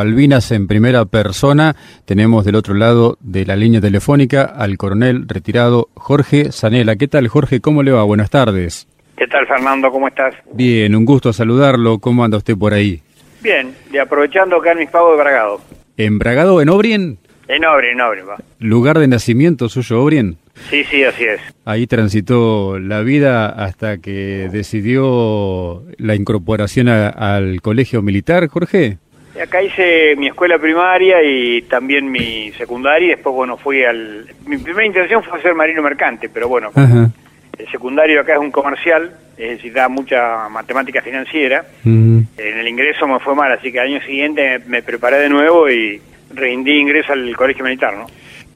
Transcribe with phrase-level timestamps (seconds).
[0.00, 1.76] Malvinas en primera persona.
[2.06, 6.96] Tenemos del otro lado de la línea telefónica al coronel retirado Jorge Zanela.
[6.96, 7.60] ¿Qué tal, Jorge?
[7.60, 8.02] ¿Cómo le va?
[8.02, 8.88] Buenas tardes.
[9.16, 9.92] ¿Qué tal, Fernando?
[9.92, 10.34] ¿Cómo estás?
[10.52, 12.00] Bien, un gusto saludarlo.
[12.00, 13.00] ¿Cómo anda usted por ahí?
[13.44, 15.60] Bien, y aprovechando acá en mis pagos de Bragado.
[15.96, 17.18] ¿En Bragado, en Obrien?
[17.46, 18.38] En Obrien, en Obrien, va.
[18.58, 20.36] ¿Lugar de nacimiento suyo, Obrien?
[20.68, 21.40] Sí, sí, así es.
[21.64, 28.98] Ahí transitó la vida hasta que decidió la incorporación a- al colegio militar, Jorge.
[29.36, 34.26] Y Acá hice mi escuela primaria y también mi secundaria y después, bueno, fui al...
[34.46, 37.10] Mi primera intención fue ser marino mercante, pero bueno, Ajá.
[37.58, 41.66] el secundario acá es un comercial, es decir, da mucha matemática financiera.
[41.84, 45.68] En el ingreso me fue mal, así que al año siguiente me, preparé de nuevo
[45.68, 46.00] y
[46.32, 48.06] rendí ingreso al colegio militar, ¿no?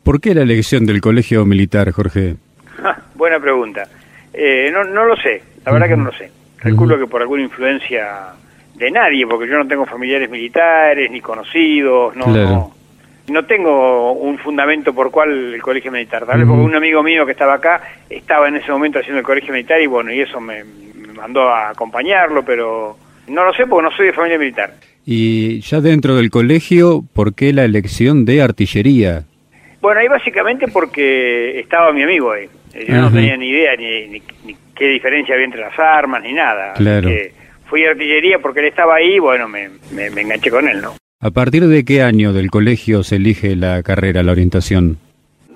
[0.02, 2.36] ¿Por qué la elección del colegio militar, Jorge?
[3.16, 3.86] Buena pregunta.
[4.32, 6.30] Eh, no, no lo sé, la verdad que no lo sé.
[6.56, 8.34] Calculo que por alguna influencia
[8.80, 12.48] de nadie, porque yo no tengo familiares militares ni conocidos, no, Claro.
[12.48, 12.72] no,
[13.28, 16.24] no tengo un fundamento por cuál el colegio militar.
[16.26, 19.24] Tal vez porque un amigo mío que estaba acá estaba en ese momento haciendo el
[19.26, 22.96] colegio militar y bueno, y eso me, me mandó a acompañarlo, pero
[23.28, 24.72] no lo sé porque no soy de familia militar.
[25.06, 29.24] Y ya dentro del colegio, ¿por qué la elección de artillería?
[29.80, 32.46] Bueno, ahí básicamente porque estaba mi amigo ahí.
[32.86, 36.32] Yo no tenía ni idea ni, ni- ni qué diferencia había entre las armas ni
[36.32, 36.72] nada.
[36.72, 37.08] Así Claro.
[37.08, 37.32] que
[37.70, 40.82] fui a artillería porque él estaba ahí y bueno, me, me, me enganché con él,
[40.82, 40.94] ¿no?
[41.20, 44.98] ¿A partir de qué año del colegio se elige la carrera, la orientación?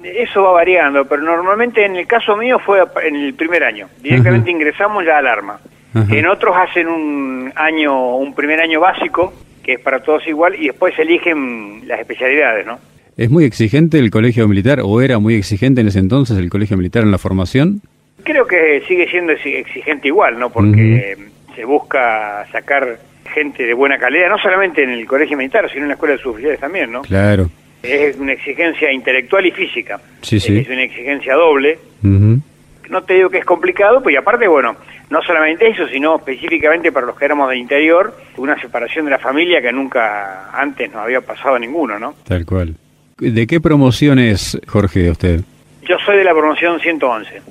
[0.03, 3.89] Eso va variando, pero normalmente en el caso mío fue en el primer año.
[4.03, 5.59] Directamente ingresamos ya al arma.
[5.95, 6.15] Ajá.
[6.15, 10.67] En otros hacen un año, un primer año básico, que es para todos igual, y
[10.67, 12.79] después eligen las especialidades, ¿no?
[13.17, 16.77] ¿Es muy exigente el colegio militar o era muy exigente en ese entonces el colegio
[16.77, 17.81] militar en la formación?
[18.25, 20.51] Creo que sigue siendo exi- exigente igual, ¿no?
[20.51, 21.17] Porque
[21.55, 22.99] se busca sacar
[23.33, 26.23] gente de buena calidad, no solamente en el colegio militar, sino en la escuela de
[26.23, 27.03] suboficiales también, ¿no?
[27.03, 27.49] Claro.
[27.83, 30.01] Es una exigencia intelectual y física.
[30.23, 30.59] Sí, sí.
[30.59, 31.79] Es una exigencia doble.
[32.03, 34.77] No te digo que es complicado, pues y aparte, bueno,
[35.11, 39.19] no solamente eso, sino específicamente para los que éramos del interior, una separación de la
[39.19, 42.15] familia que nunca antes nos había pasado a ninguno, ¿no?
[42.27, 42.75] Tal cual.
[43.19, 45.41] ¿De qué promoción es, Jorge, usted?
[45.83, 47.43] Yo soy de la promoción 111,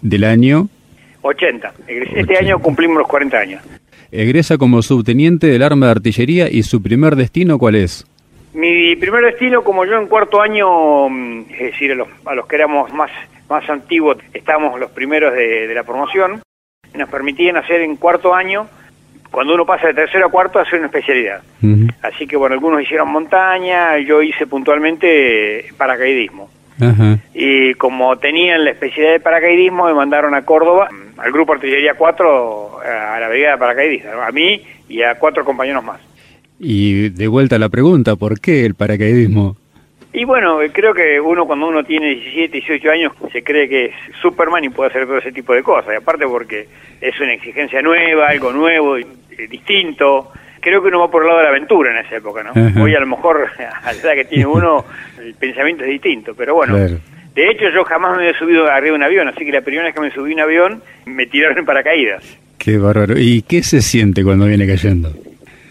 [0.00, 0.68] ¿Del año?
[1.22, 1.72] 80.
[1.86, 2.38] Este 80.
[2.38, 3.62] año cumplimos los 40 años.
[4.10, 8.06] Egresa como subteniente del arma de artillería y su primer destino, ¿cuál es?
[8.52, 12.46] Mi primer destino, como yo en cuarto año, mm, es decir, a los, a los
[12.46, 13.10] que éramos más,
[13.48, 16.42] más antiguos, estábamos los primeros de, de la promoción,
[16.94, 18.68] nos permitían hacer en cuarto año,
[19.32, 21.42] cuando uno pasa de tercero a cuarto, hacer una especialidad.
[22.02, 26.50] Así que bueno, algunos hicieron montaña, yo hice puntualmente paracaidismo.
[27.34, 31.94] Y como tenían la especialidad de paracaidismo, me mandaron a Córdoba, mm, al grupo Artillería
[31.94, 36.00] 4, a la brigada de paracaidistas, a mí y a cuatro compañeros más.
[36.58, 39.56] Y de vuelta a la pregunta, ¿por qué el paracaidismo?
[40.12, 43.86] Y bueno, eh, creo que uno cuando uno tiene 17, 18 años se cree que
[43.86, 45.94] es Superman y puede hacer todo ese tipo de cosas.
[45.94, 46.68] Y aparte porque
[47.00, 48.96] es una exigencia nueva, algo nuevo,
[49.48, 50.30] distinto.
[50.62, 52.50] Creo que uno va por el lado de la aventura en esa época, ¿no?
[52.50, 52.80] Ajá.
[52.80, 53.48] Hoy a lo mejor,
[53.82, 54.84] a la edad que tiene uno,
[55.20, 56.34] el pensamiento es distinto.
[56.36, 56.98] Pero bueno, Claro.
[57.34, 59.84] de hecho yo jamás me había subido arriba de un avión, así que la primera
[59.86, 62.22] vez que me subí a un avión me tiraron en paracaídas.
[62.58, 63.18] Qué bárbaro.
[63.18, 65.10] ¿Y qué se siente cuando viene cayendo?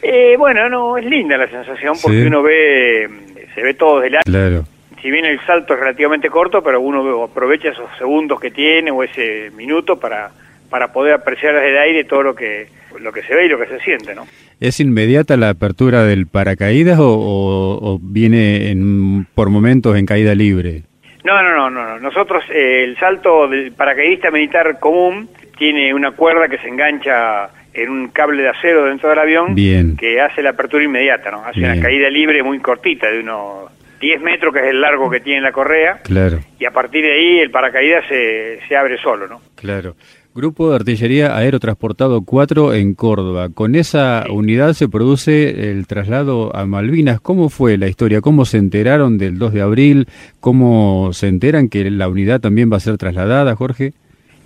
[0.02, 2.28] Eh, bueno, no, es linda la sensación porque Sí.
[2.28, 3.08] uno ve,
[3.56, 4.66] se ve todo desde la Claro.
[5.02, 9.04] si bien el salto es relativamente corto, pero uno aprovecha esos segundos que tiene o
[9.04, 10.32] ese minuto para,
[10.70, 12.68] para poder apreciar desde el aire todo lo que,
[13.00, 14.28] lo que se ve y lo que se siente, ¿no?
[14.60, 20.36] ¿Es inmediata la apertura del paracaídas o, o- o viene en- por momentos en caída
[20.36, 20.84] libre?
[21.24, 21.86] No, no, no, no.
[21.88, 22.00] no.
[22.00, 27.90] Nosotros, eh, el salto del paracaidista militar común tiene una cuerda que se engancha en
[27.90, 29.96] un cable de acero dentro del avión Bien.
[29.96, 31.46] que hace la apertura inmediata, ¿no?
[31.46, 31.72] Hace Bien.
[31.74, 35.42] una caída libre muy cortita, de unos 10 metros, que es el largo que tiene
[35.42, 39.42] la correa, Claro, y a partir de ahí el paracaídas se, se abre solo, ¿no?
[39.56, 39.96] claro.
[40.34, 43.50] Grupo de Artillería Aerotransportado 4 en Córdoba.
[43.54, 47.20] Con esa unidad se produce el traslado a Malvinas.
[47.20, 48.22] ¿Cómo fue la historia?
[48.22, 50.08] ¿Cómo se enteraron del 2 de abril?
[50.40, 53.92] ¿Cómo se enteran que la unidad también va a ser trasladada, Jorge?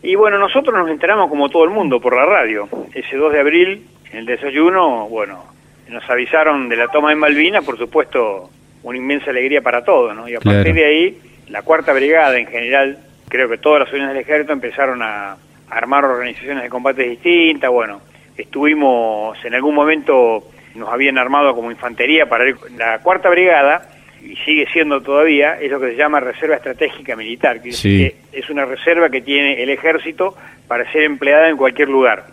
[0.02, 2.68] Y bueno, nosotros nos enteramos como todo el mundo por la radio.
[2.96, 5.44] Ese 2 de abril, en el desayuno, bueno,
[5.90, 8.50] nos avisaron de la toma de Malvinas, por supuesto,
[8.81, 10.28] una inmensa alegría para todos, ¿no?
[10.28, 10.58] Y a Claro.
[10.58, 11.18] partir de ahí,
[11.50, 12.98] la cuarta brigada en general,
[13.30, 15.38] creo que todas las unidades del ejército empezaron a
[15.70, 18.02] armar organizaciones de combates distintas, bueno,
[18.38, 20.44] estuvimos en algún momento,
[20.76, 23.90] nos habían armado como infantería para ir, la cuarta brigada,
[24.24, 28.06] y sigue siendo todavía, es lo que se llama Reserva Estratégica Militar, que Sí.
[28.06, 30.36] es, que es una reserva que tiene el ejército
[30.68, 32.26] para ser empleada en cualquier lugar.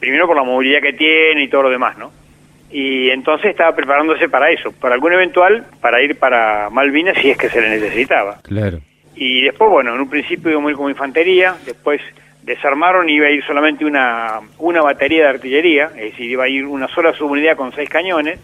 [0.00, 2.10] Primero por la movilidad que tiene y todo lo demás, ¿no?
[2.70, 7.38] y entonces estaba preparándose para eso, para algún eventual, para ir para Malvinas si es
[7.38, 8.38] que se le necesitaba.
[8.42, 8.80] Claro.
[9.14, 12.00] Y después, bueno, en un principio iba muy como infantería, después
[12.44, 16.48] desarmaron y iba a ir solamente una, una batería de artillería, es decir, iba a
[16.48, 18.38] ir una sola subunidad con seis cañones,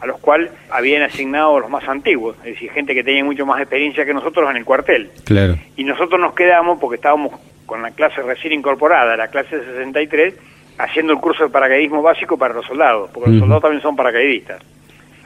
[0.00, 3.60] a los cuales habían asignado los más antiguos, es decir, gente que tenía mucho más
[3.60, 5.10] experiencia que nosotros en el cuartel.
[5.24, 5.56] Claro.
[5.76, 7.32] Y nosotros nos quedamos, porque estábamos
[7.64, 10.34] con la clase recién incorporada, la clase 63,
[10.78, 14.62] haciendo el curso de paracaidismo básico para los soldados, porque los soldados también son paracaidistas.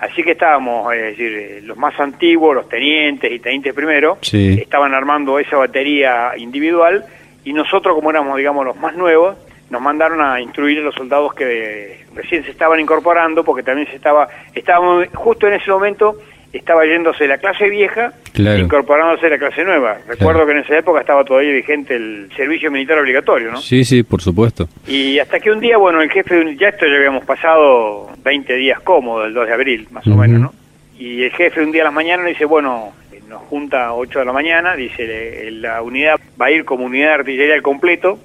[0.00, 4.93] Así que estábamos, es decir, eh, los más antiguos, los tenientes y tenientes primero, estaban
[4.93, 7.06] armando esa batería individual
[7.44, 9.36] y nosotros, como éramos, digamos, los más nuevos,
[9.70, 13.96] nos mandaron a instruir a los soldados que recién se estaban incorporando, porque también se
[13.96, 16.16] estaba, estábamos, justo en ese momento
[16.52, 19.96] estaba yéndose la clase vieja, incorporándose la clase nueva.
[20.06, 23.56] Recuerdo que en esa época estaba todavía vigente el servicio militar obligatorio, ¿no?
[23.58, 24.68] Sí, sí, por supuesto.
[24.86, 28.80] Y hasta que un día, bueno, el jefe, ya esto ya habíamos pasado 20 días
[28.80, 30.54] cómodos, el 2 de abril, más o menos, ¿no?
[30.98, 32.92] Y el jefe un día a la mañana dice, bueno,
[33.32, 37.08] nos junta a 8 de la mañana, dice, la unidad va a ir como unidad
[37.08, 38.19] de artillería al completo,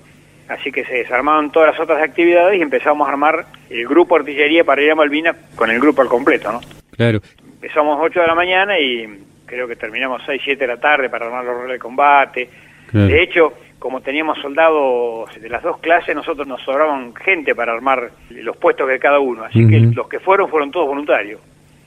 [0.49, 4.65] así que se desarmaron todas las otras actividades y empezamos a armar el grupo artillería
[4.65, 6.59] para ir a Malvinas con el grupo al completo, ¿no?
[6.91, 7.21] Claro.
[7.53, 11.27] Empezamos 8 de la mañana y creo que terminamos 6, 7 de la tarde para
[11.27, 12.49] armar los roles de combate.
[12.91, 18.11] De hecho, como teníamos soldados de las dos clases, nosotros nos sobraban gente para armar
[18.29, 21.39] los puestos de cada uno, así que los que fueron fueron todos voluntarios.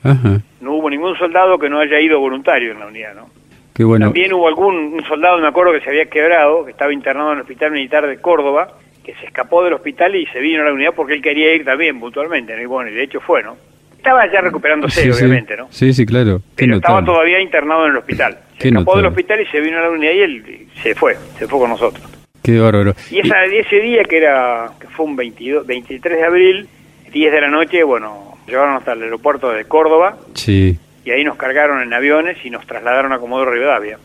[0.03, 3.29] No hubo ningún soldado que no haya ido voluntario en la unidad, ¿no?
[3.73, 4.07] Qué bueno.
[4.07, 7.37] También hubo algún un soldado, me acuerdo, que se había quebrado, que estaba internado en
[7.37, 10.73] el Hospital Militar de Córdoba, que se escapó del hospital y se vino a la
[10.73, 12.61] unidad porque él quería ir también puntualmente, ¿no?
[12.61, 13.55] y bueno, y de hecho fue, ¿no?
[13.97, 15.67] Estaba ya recuperándose, obviamente, ¿no?
[15.69, 16.41] Sí, sí, claro.
[16.55, 18.35] Pero estaba todavía internado en el hospital.
[18.57, 21.47] Se escapó del hospital y se vino a la unidad y él se fue, se
[21.47, 22.03] fue con nosotros.
[22.41, 22.95] Qué bárbaro.
[23.11, 26.67] Y esa, ese día que era que fue un 22, 23 de abril,
[27.11, 30.17] 10 de la noche, bueno, llevaron hasta el aeropuerto de Córdoba.
[30.33, 30.77] Sí.
[31.03, 33.97] Y ahí nos cargaron en aviones y nos trasladaron a Comodoro Rivadavia.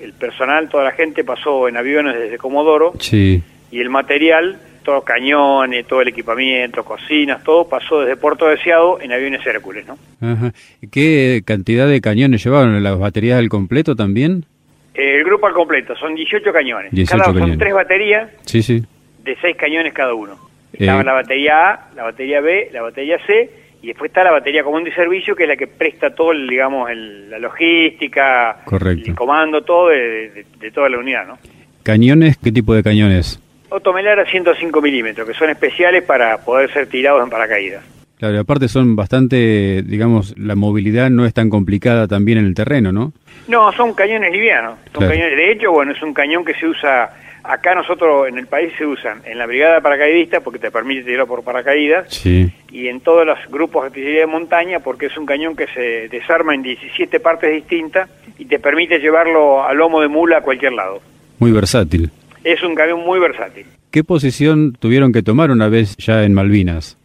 [0.00, 2.92] El personal, toda la gente pasó en aviones desde Comodoro.
[3.00, 3.42] Sí.
[3.70, 9.12] Y el material todos cañones, todo el equipamiento, cocinas, todo pasó desde Puerto Deseado en
[9.12, 9.98] aviones Hércules, ¿no?
[10.20, 10.52] Ajá.
[10.92, 12.80] ¿Qué cantidad de cañones llevaron?
[12.80, 14.46] ¿Las baterías al completo también?
[14.94, 16.92] el grupo al completo, son 18 cañones.
[17.08, 18.82] cada son tres baterías sí, sí.
[19.24, 20.38] de seis cañones cada uno.
[20.72, 21.04] Estaba eh.
[21.04, 23.50] la batería A, la batería B, la batería C
[23.82, 26.48] y después está la batería común de servicio que es la que presta todo, el,
[26.48, 31.38] digamos, la logística, el comando, todo de, de toda la unidad, ¿no?
[31.82, 32.36] ¿Cañones?
[32.36, 33.40] ¿Qué tipo de cañones?
[33.68, 37.84] Otomelar a 105 milímetros, que son especiales para poder ser tirados en paracaídas.
[38.18, 42.54] Claro, y aparte son bastante, digamos, la movilidad no es tan complicada también en el
[42.54, 43.12] terreno, ¿no?
[43.46, 44.78] No, son cañones livianos.
[44.92, 47.10] Son cañones, de hecho, bueno, es un cañón que se usa,
[47.48, 51.26] acá nosotros en el país se usan en la brigada paracaidista porque te permite tirar
[51.26, 52.52] por paracaídas, sí.
[52.70, 56.08] y en todos los grupos de artillería de montaña porque es un cañón que se
[56.08, 58.08] desarma en 17 partes distintas
[58.38, 61.00] y te permite llevarlo a lomo de mula a cualquier lado.
[61.38, 62.10] Muy versátil
[62.46, 63.66] es un cañón muy versátil.
[63.90, 66.96] ¿Qué posición tuvieron que tomar una vez ya en Malvinas?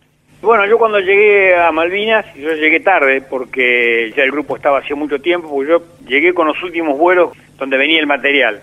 [0.42, 4.96] Bueno, yo cuando llegué a Malvinas, yo llegué tarde porque ya el grupo estaba hacía
[4.96, 8.62] mucho tiempo, porque yo llegué con los últimos vuelos donde venía el material.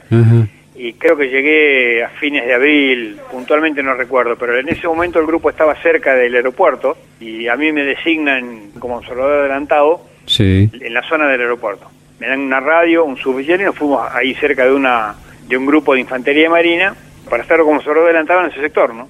[0.78, 5.18] Y creo que llegué a fines de abril, puntualmente no recuerdo, pero en ese momento
[5.18, 10.02] el grupo estaba cerca del aeropuerto y a mí me designan como observador adelantado
[10.38, 11.90] en la zona del aeropuerto.
[12.20, 15.16] Me dan una radio, un suboficial y nos fuimos ahí cerca de una
[15.48, 16.94] de un grupo de infantería marina
[17.28, 19.08] para estar como se adelantado en ese sector, ¿no?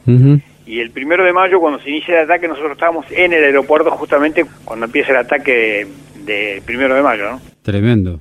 [0.66, 3.90] Y el primero de mayo, cuando se inicia el ataque, nosotros estábamos en el aeropuerto
[3.90, 5.86] justamente cuando empieza el ataque
[6.24, 7.40] de, primero de mayo, ¿no?
[7.62, 8.20] Tremendo.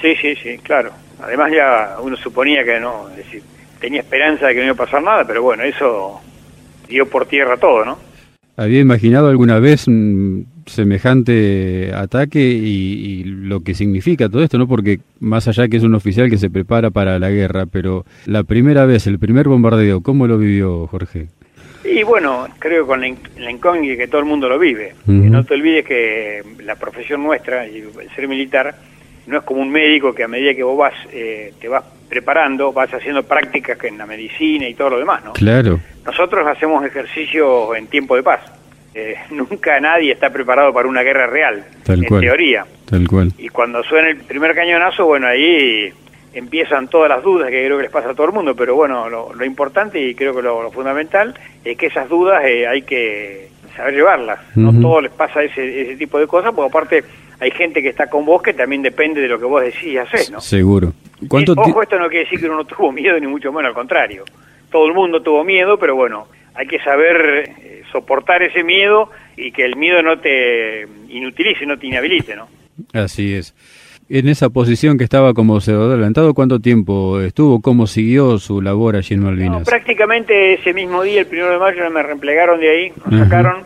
[0.00, 0.92] Sí, sí, sí, claro.
[1.22, 3.42] Además ya uno suponía que no, es decir,
[3.80, 6.20] tenía esperanza de que no iba a pasar nada, pero bueno, eso
[6.88, 7.98] dio por tierra todo, ¿no?
[8.58, 9.86] ¿Había imaginado alguna vez
[10.66, 14.66] semejante ataque y, lo que significa todo esto, ¿no?
[14.66, 18.44] Porque más allá que es un oficial que se prepara para la guerra, pero la
[18.44, 21.28] primera vez, el primer bombardeo, ¿cómo lo vivió Jorge?
[21.84, 24.94] Y bueno, creo con la, incógnita que todo el mundo lo vive.
[25.06, 28.74] No te olvides que la profesión nuestra, y el ser militar,
[29.26, 32.72] no es como un médico que a medida que vos vas, eh, te vas preparando,
[32.72, 35.32] vas haciendo prácticas en la medicina y todo lo demás, ¿no?
[35.32, 35.80] Claro.
[36.04, 38.40] Nosotros hacemos ejercicio en tiempo de paz.
[38.94, 42.64] Eh, nunca nadie está preparado para una guerra real, en teoría.
[42.88, 43.32] Tal cual.
[43.38, 45.92] Y cuando suena el primer cañonazo, bueno, ahí
[46.32, 49.08] empiezan todas las dudas que creo que les pasa a todo el mundo, pero bueno,
[49.08, 53.94] lo, importante y creo que lo, fundamental es que esas dudas eh, hay que saber
[53.94, 54.40] llevarlas.
[54.54, 57.04] No todos les pasa ese, ese tipo de cosas, porque aparte
[57.38, 59.98] hay gente que está con vos que también depende de lo que vos decís y
[59.98, 60.40] haces, ¿no?
[60.40, 60.92] Seguro.
[61.56, 64.24] ojo, esto no quiere decir que uno no tuvo miedo, ni mucho menos, al contrario.
[64.70, 69.52] Todo el mundo tuvo miedo, pero bueno, hay que saber eh, soportar ese miedo y
[69.52, 72.48] que el miedo no te inutilice, no te inhabilite, ¿no?
[72.92, 73.54] Así es.
[74.08, 77.60] En esa posición que estaba como observador adelantado, ¿cuánto tiempo estuvo?
[77.60, 79.64] ¿Cómo siguió su labor allí en Malvinas?
[79.64, 83.64] prácticamente ese mismo día, el primero de mayo, me reemplegaron de ahí, me sacaron,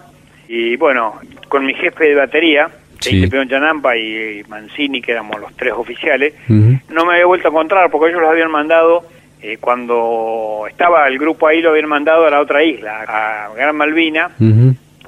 [0.49, 1.17] y bueno,
[1.49, 2.71] con mi jefe de batería,
[3.01, 3.27] sí.
[3.27, 7.91] Peón Chanampa y Mancini, que éramos los tres oficiales, no me había vuelto a encontrar
[7.91, 9.05] porque ellos los habían mandado,
[9.43, 13.77] eh, cuando estaba el grupo ahí, lo habían mandado a la otra isla, a Gran
[13.77, 14.31] Malvina,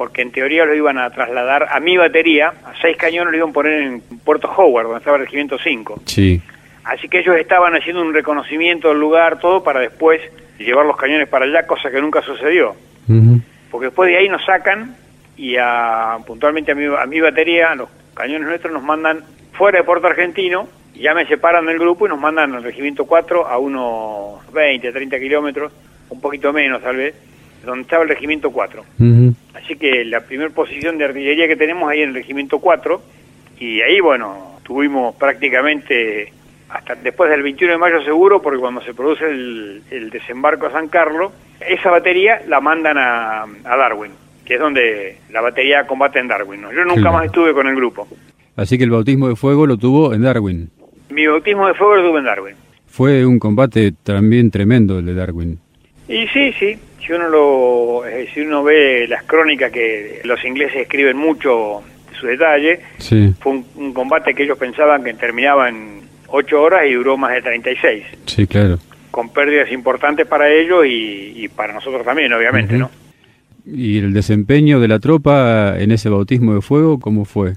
[0.03, 3.51] porque en teoría lo iban a trasladar a mi batería, a seis cañones lo iban
[3.51, 6.03] a poner en Puerto Howard, donde estaba el regimiento 5.
[6.07, 6.43] Sí.
[6.83, 10.21] Así que ellos estaban haciendo un reconocimiento del lugar, todo, para después
[10.59, 12.75] llevar los cañones para allá, cosa que nunca sucedió.
[13.71, 14.97] Porque después de ahí nos sacan
[15.37, 19.85] y a, puntualmente a mi, a mi batería, los cañones nuestros nos mandan fuera de
[19.85, 20.67] Puerto Argentino,
[20.97, 25.21] ya me separan del grupo y nos mandan al regimiento 4 a unos 20, 30
[25.21, 25.71] kilómetros,
[26.09, 27.15] un poquito menos tal vez,
[27.65, 28.85] donde estaba el regimiento 4.
[29.55, 33.01] Así que la primera posición de artillería que tenemos ahí en el regimiento 4,
[33.59, 36.33] y ahí, bueno, tuvimos prácticamente
[36.69, 40.89] hasta después del 21 de mayo seguro, porque cuando se produce el, desembarco a San
[40.89, 44.13] Carlos, esa batería la mandan a, Darwin,
[44.45, 46.63] que es donde la batería combate en Darwin.
[46.75, 48.09] Yo nunca más estuve con el grupo.
[48.57, 50.71] Así que el bautismo de fuego lo tuvo en Darwin.
[51.11, 52.55] Mi bautismo de fuego lo tuve en Darwin.
[52.87, 55.59] Fue un combate también tremendo el de Darwin.
[56.09, 60.83] Y sí, sí, si uno lo, eh, si uno ve las crónicas que los ingleses
[60.83, 61.83] escriben mucho
[62.19, 62.81] su detalle,
[63.41, 67.43] fue un, combate que ellos pensaban que terminaba en ocho horas y duró más de
[67.43, 68.05] 36.
[68.27, 68.79] Sí, claro.
[69.11, 72.91] Con pérdidas importantes para ellos y, para nosotros también, obviamente, ¿no?
[73.67, 77.55] ¿Y el desempeño de la tropa en ese bautismo de fuego, cómo fue?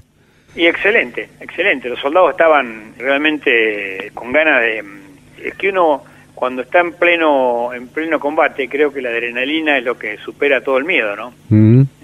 [0.54, 1.88] Y excelente, excelente.
[1.88, 4.84] Los soldados estaban realmente con ganas de...
[5.44, 6.02] Es que uno
[6.36, 10.60] cuando está en pleno en pleno combate, creo que la adrenalina es lo que supera
[10.60, 11.32] todo el miedo, ¿no?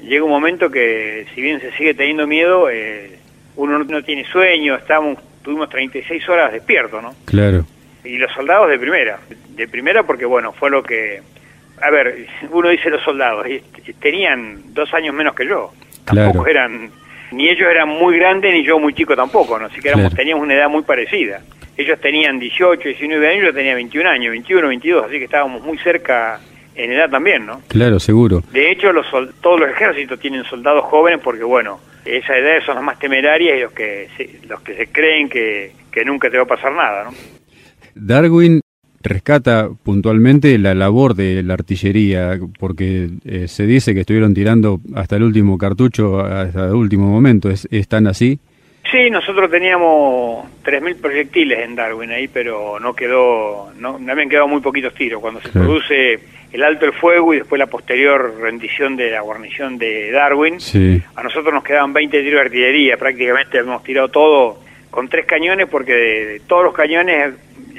[0.03, 3.19] Llega un momento que, si bien se sigue teniendo miedo, eh,
[3.57, 7.15] uno no tiene sueño, estamos, tuvimos 36 horas despiertos, ¿no?
[7.27, 7.67] Claro.
[8.05, 9.21] Y los soldados de primera,
[9.51, 11.21] de primera porque, bueno, fue lo que...
[11.83, 13.47] A ver, uno dice los soldados,
[14.01, 15.73] tenían dos años menos que yo,
[16.07, 16.91] tampoco eran...
[17.33, 19.67] Ni ellos eran muy grandes, ni yo muy chico tampoco, ¿no?
[19.67, 21.43] Así que éramos, teníamos una edad muy parecida
[21.77, 25.79] ellos tenían 18, 19 años, yo tenía 21 años, 21, 22, así que estábamos muy
[25.79, 26.41] cerca
[26.75, 27.61] en edad también, ¿no?
[27.69, 28.43] Claro, seguro.
[28.53, 29.07] De hecho, los
[29.41, 33.61] todos los ejércitos tienen soldados jóvenes porque, bueno, esa edad son las más temerarias y
[33.63, 37.05] los que se, los que se creen que, que nunca te va a pasar nada,
[37.05, 37.11] ¿no?
[37.95, 38.61] Darwin
[39.03, 45.17] rescata puntualmente la labor de la artillería, porque eh, se dice que estuvieron tirando hasta
[45.17, 47.51] el último cartucho, hasta el último momento.
[47.51, 48.39] ¿Es, ¿Están así?
[48.93, 54.61] Sí, nosotros teníamos 3.000 proyectiles en Darwin ahí, pero no quedó, no, habían quedado muy
[54.61, 55.19] poquitos tiros.
[55.23, 56.19] Cuando se produce
[56.53, 60.59] el alto el fuego y después la posterior rendición de la guarnición de Darwin,
[61.15, 65.69] a nosotros nos quedaban 20 tiros de artillería, prácticamente habíamos tirado todo con tres cañones,
[65.71, 67.33] porque de, todos los cañones,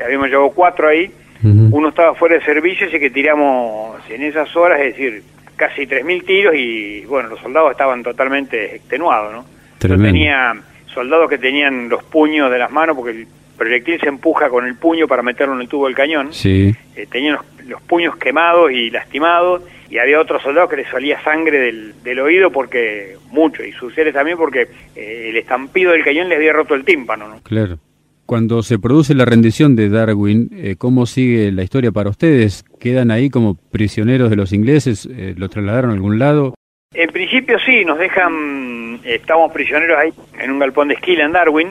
[0.03, 1.12] habíamos llevado cuatro ahí,
[1.43, 5.22] uno estaba fuera de servicio, así que tiramos en esas horas, es decir,
[5.55, 9.53] casi 3.000 tiros y bueno, los soldados estaban totalmente extenuados, ¿no?
[9.77, 10.55] tenía
[10.94, 14.76] soldados que tenían los puños de las manos, porque el proyectil se empuja con el
[14.76, 16.34] puño para meterlo en el tubo del cañón.
[16.34, 16.74] Sí.
[16.96, 21.60] Eh, tenían los, puños quemados y lastimados, y había otros soldados que les salía sangre
[21.60, 26.30] del, del oído, porque mucho, y sus seres también, porque eh, el estampido del cañón
[26.30, 27.28] les había roto el tímpano.
[27.28, 27.42] ¿no?
[27.44, 27.78] Claro.
[28.26, 32.64] Cuando se produce la rendición de Darwin, eh, ¿cómo sigue la historia para ustedes?
[32.80, 35.08] ¿Quedan ahí como prisioneros de los ingleses?
[35.36, 36.56] ¿Los trasladaron a algún lado?
[36.94, 41.70] En principio sí, nos dejan, estamos prisioneros ahí en un galpón de esquila en Darwin,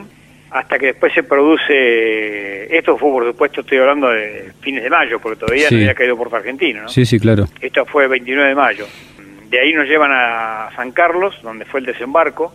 [0.51, 5.19] hasta que después se produce, esto fue por supuesto, estoy hablando de fines de mayo,
[5.19, 6.89] porque todavía no había caído Puerto Argentino, ¿no?
[6.89, 7.45] Sí, sí, claro.
[7.61, 8.85] Esto fue el 29 de mayo.
[9.49, 12.53] De ahí nos llevan a San Carlos, donde fue el desembarco,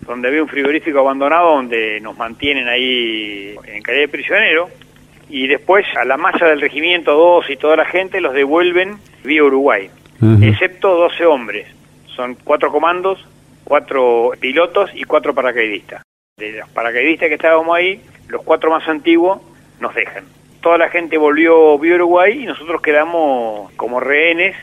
[0.00, 4.68] donde había un frigorífico abandonado, donde nos mantienen ahí en calidad de prisionero,
[5.30, 9.44] y después a la masa del regimiento 2 y toda la gente los devuelven vía
[9.44, 9.88] Uruguay,
[10.42, 11.77] excepto 12 hombres
[12.18, 13.24] son cuatro comandos,
[13.62, 16.02] cuatro pilotos y cuatro paracaidistas.
[16.36, 19.40] De los paracaidistas que estábamos ahí, los cuatro más antiguos
[19.78, 20.24] nos dejan.
[20.60, 24.56] Toda la gente volvió vía Uruguay y nosotros quedamos como rehenes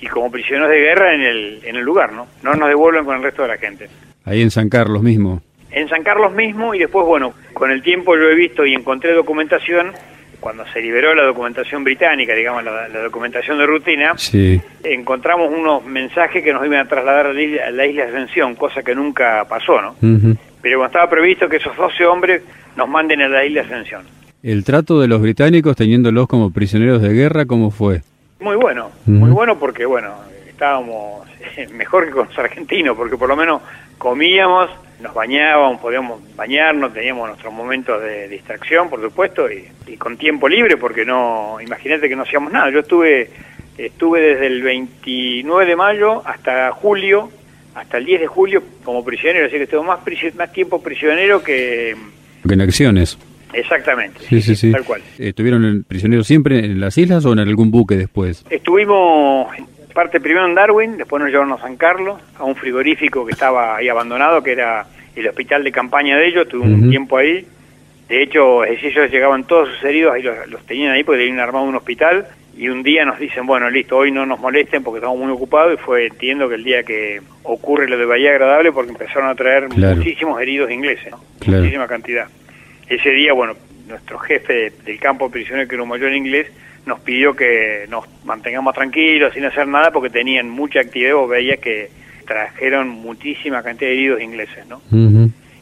[0.00, 2.26] y como prisioneros de guerra en el, en el lugar, ¿no?
[2.42, 3.88] No nos devuelven con el resto de la gente.
[4.24, 5.40] Ahí en San Carlos mismo.
[5.70, 9.12] En San Carlos mismo y después, bueno, con el tiempo yo he visto y encontré
[9.12, 9.92] documentación
[10.40, 14.14] cuando se liberó la documentación británica, digamos, la, documentación de rutina,
[14.84, 18.94] encontramos unos mensajes que nos iban a trasladar a la, isla, de Ascensión, cosa que
[18.94, 19.96] nunca pasó, ¿no?
[20.62, 22.42] Pero cuando estaba previsto que esos 12 hombres
[22.76, 24.02] nos manden a la isla de Ascensión.
[24.42, 28.02] ¿El trato de los británicos teniéndolos como prisioneros de guerra, cómo fue?
[28.40, 30.14] Muy bueno, muy bueno porque, bueno,
[30.46, 31.26] estábamos
[31.72, 33.62] mejor que con los argentinos, porque por lo menos
[33.98, 40.16] comíamos, nos bañábamos, podíamos bañarnos, teníamos nuestros momentos de distracción, por supuesto, y, y con
[40.16, 42.70] tiempo libre, porque no, imagínate que no hacíamos nada.
[42.70, 43.30] Yo estuve,
[43.76, 47.30] estuve desde el 29 de mayo hasta julio,
[47.74, 50.00] hasta el 10 de julio como prisionero, así que estuve más,
[50.36, 51.94] más tiempo prisionero que...
[52.46, 53.18] Que en acciones.
[53.52, 55.02] Exactamente, sí, sí, sí, tal cual.
[55.18, 58.44] ¿Estuvieron prisioneros siempre en las islas o en algún buque después?
[58.50, 59.48] Estuvimos
[59.96, 63.76] parte primero en Darwin, después nos llevaron a San Carlos, a un frigorífico que estaba
[63.76, 64.86] ahí abandonado, que era
[65.16, 67.46] el hospital de campaña de ellos, estuve un tiempo ahí.
[68.06, 71.64] De hecho, ellos llegaban todos sus heridos, ahí los, los tenían ahí porque tenían armado
[71.64, 75.18] un hospital, y un día nos dicen, bueno, listo, hoy no nos molesten porque estamos
[75.18, 78.92] muy ocupados, y fue, entiendo que el día que ocurre lo de Bahía Agradable, porque
[78.92, 81.14] empezaron a traer muchísimos heridos ingleses,
[81.46, 82.28] muchísima cantidad.
[82.86, 83.54] Ese día, bueno,
[83.88, 86.48] nuestro jefe del campo prisionero, que era un mayor inglés,
[86.86, 91.58] nos pidió que nos mantengamos tranquilos, sin hacer nada, porque tenían mucha actividad, vos veías
[91.58, 91.90] que
[92.26, 94.80] trajeron muchísima cantidad de heridos ingleses, ¿no?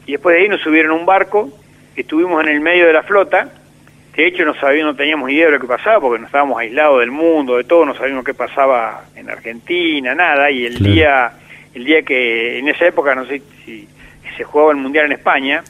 [0.07, 1.49] Y después de ahí nos subieron a un barco,
[1.95, 3.49] estuvimos en el medio de la flota,
[4.15, 6.99] de hecho no sabíamos, no teníamos idea de lo que pasaba, porque no estábamos aislados
[6.99, 11.33] del mundo, de todo, no sabíamos qué pasaba en Argentina, nada, y el día
[11.75, 13.87] el día que, en esa época, no sé si
[14.37, 15.63] se jugaba el Mundial en España,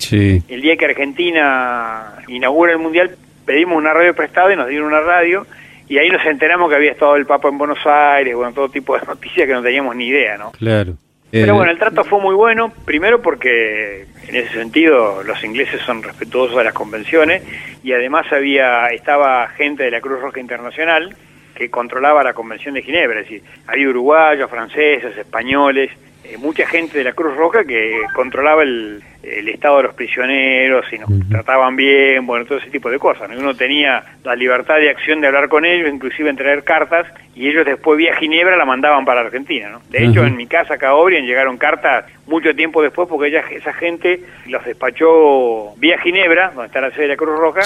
[0.47, 5.01] el día que Argentina inaugura el Mundial, pedimos una radio prestada y nos dieron una
[5.01, 5.45] radio,
[5.87, 8.97] y ahí nos enteramos que había estado el Papa en Buenos Aires, bueno, todo tipo
[8.97, 10.51] de noticias que no teníamos ni idea, ¿no?
[10.51, 10.95] Claro.
[11.31, 16.01] Pero bueno, el trato fue muy bueno, primero porque en ese sentido los ingleses son
[16.01, 17.43] respetuosos de las convenciones
[17.83, 21.13] y además había estaba gente de la Cruz Roja Internacional
[21.53, 25.91] que controlaba la Convención de Ginebra, es decir, había uruguayos, franceses, españoles,
[26.27, 30.86] eh, mucha gente de la Cruz Roja que controlaba el, el estado de los prisioneros
[30.91, 33.29] y nos trataban bien, bueno, todo ese tipo de cosas.
[33.29, 33.38] ¿no?
[33.38, 37.48] Uno tenía la libertad de acción de hablar con ellos, inclusive en traer cartas, y
[37.48, 39.70] ellos después vía Ginebra la mandaban para Argentina.
[39.70, 39.82] ¿no?
[39.89, 43.74] De hecho, en mi casa acá Obrien llegaron cartas mucho tiempo después porque ella, esa
[43.74, 47.62] gente los despachó vía Ginebra, donde está la sede de la Cruz Roja,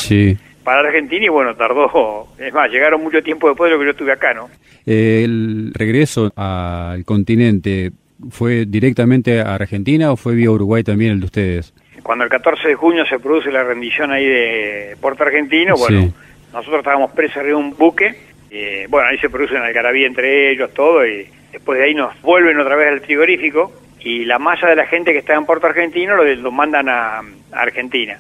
[0.64, 3.92] para Argentina y bueno, tardó, es más, llegaron mucho tiempo después de lo que yo
[3.92, 4.50] estuve acá, ¿no?
[4.86, 7.92] el regreso al continente
[8.30, 11.74] ¿Fue directamente a Argentina o fue vía Uruguay también el de ustedes?
[12.04, 16.12] Cuando el 14 de junio se produce la rendición ahí de Puerto Argentino, bueno,
[16.54, 18.16] nosotros estábamos presos arriba de un buque,
[18.52, 22.20] y, bueno, ahí se produce una algarabía entre ellos, todo, y después de ahí nos
[22.22, 25.68] vuelven otra vez al frigorífico, y la masa de la gente que está en Puerto
[25.68, 28.18] Argentino lo, mandan a, Argentina.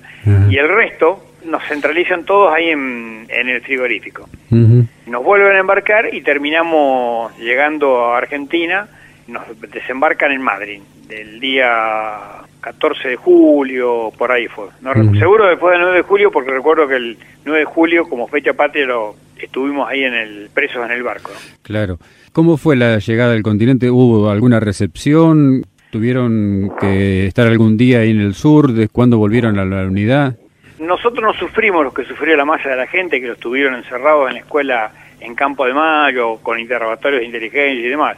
[0.49, 4.27] Y el resto nos centralizan todos ahí en, el frigorífico.
[4.49, 8.87] Nos vuelven a embarcar y terminamos llegando a Argentina
[9.29, 14.67] nos desembarcan en Madrid, del día 14 de julio, por ahí fue.
[14.81, 18.27] No, Seguro después del 9 de julio, porque recuerdo que el 9 de julio, como
[18.27, 21.31] fecha patria, lo, estuvimos ahí en el presos en el barco.
[21.61, 21.97] Claro.
[22.31, 23.89] ¿Cómo fue la llegada al continente?
[23.89, 25.63] ¿Hubo alguna recepción?
[25.89, 28.73] ¿Tuvieron que estar algún día ahí en el sur?
[28.73, 30.35] ¿De cuándo volvieron a la unidad?
[30.79, 34.27] Nosotros no sufrimos lo que sufrió la masa de la gente, que lo estuvieron encerrados
[34.29, 38.17] en la escuela en Campo de Mayo, con interrogatorios de inteligencia y demás.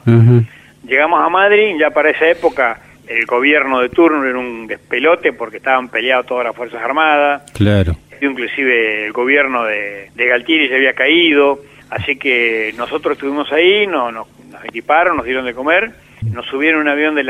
[0.83, 5.57] Llegamos a Madrid, ya para esa época el gobierno de turno era un despelote porque
[5.57, 7.43] estaban peleados todas las Fuerzas Armadas.
[7.53, 7.95] Claro.
[8.21, 14.11] Inclusive el gobierno de, de Galtieri se había caído, así que nosotros estuvimos ahí, no,
[14.11, 14.27] nos
[14.63, 15.91] equiparon, nos dieron de comer,
[16.31, 17.29] nos subieron un avión del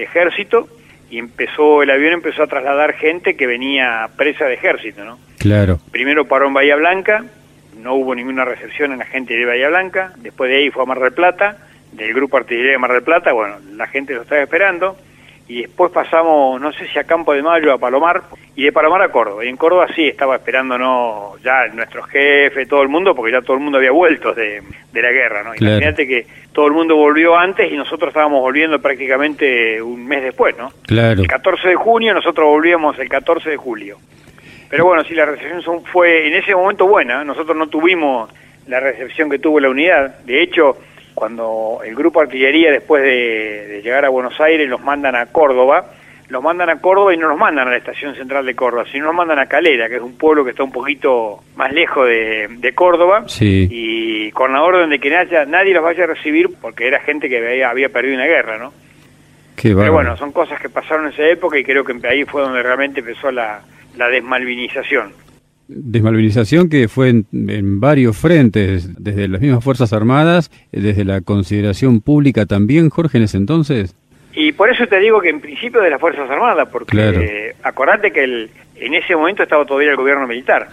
[0.00, 0.68] ejército
[1.10, 5.18] y empezó el avión empezó a trasladar gente que venía presa de ejército, ¿no?
[5.38, 5.78] Claro.
[5.90, 7.24] Primero paró en Bahía Blanca,
[7.80, 10.86] no hubo ninguna recepción en la gente de Bahía Blanca, después de ahí fue a
[10.86, 11.58] Mar del Plata,
[11.96, 14.96] del Grupo Artillería de Mar del Plata, bueno, la gente lo estaba esperando,
[15.46, 18.22] y después pasamos, no sé si a Campo de Mayo, a Palomar,
[18.56, 19.44] y de Palomar a Córdoba.
[19.44, 23.56] Y en Córdoba sí estaba esperándonos ya nuestro jefe, todo el mundo, porque ya todo
[23.56, 24.62] el mundo había vuelto de,
[24.94, 25.54] la guerra, ¿no?
[25.54, 30.56] Imagínate que todo el mundo volvió antes y nosotros estábamos volviendo prácticamente un mes después,
[30.56, 30.72] ¿no?
[30.86, 31.20] Claro.
[31.20, 33.98] El 14 de junio, nosotros volvíamos el 14 de julio.
[34.70, 38.30] Pero bueno, sí, la recepción fue en ese momento buena, nosotros no tuvimos
[38.66, 40.20] la recepción que tuvo la unidad.
[40.24, 40.78] De hecho,
[41.14, 45.92] cuando el grupo artillería después de, llegar a Buenos Aires los mandan a Córdoba,
[46.28, 49.06] los mandan a Córdoba y no los mandan a la estación central de Córdoba, sino
[49.06, 52.72] los mandan a Calera, que es un pueblo que está un poquito más lejos de,
[52.74, 57.00] Córdoba, y con la orden de que nadie, nadie los vaya a recibir porque era
[57.00, 58.72] gente que había, había perdido una guerra, ¿no?
[59.56, 62.62] Pero bueno, son cosas que pasaron en esa época y creo que ahí fue donde
[62.62, 63.60] realmente empezó la,
[63.96, 65.23] la desmalvinización
[65.68, 72.46] desmalvinización que fue en, varios frentes, desde las mismas Fuerzas Armadas, desde la consideración pública
[72.46, 73.96] también, Jorge, en ese entonces.
[74.34, 78.24] Y por eso te digo que en principio de las Fuerzas Armadas, porque acordate que
[78.24, 80.68] el, en ese momento estaba todavía el gobierno militar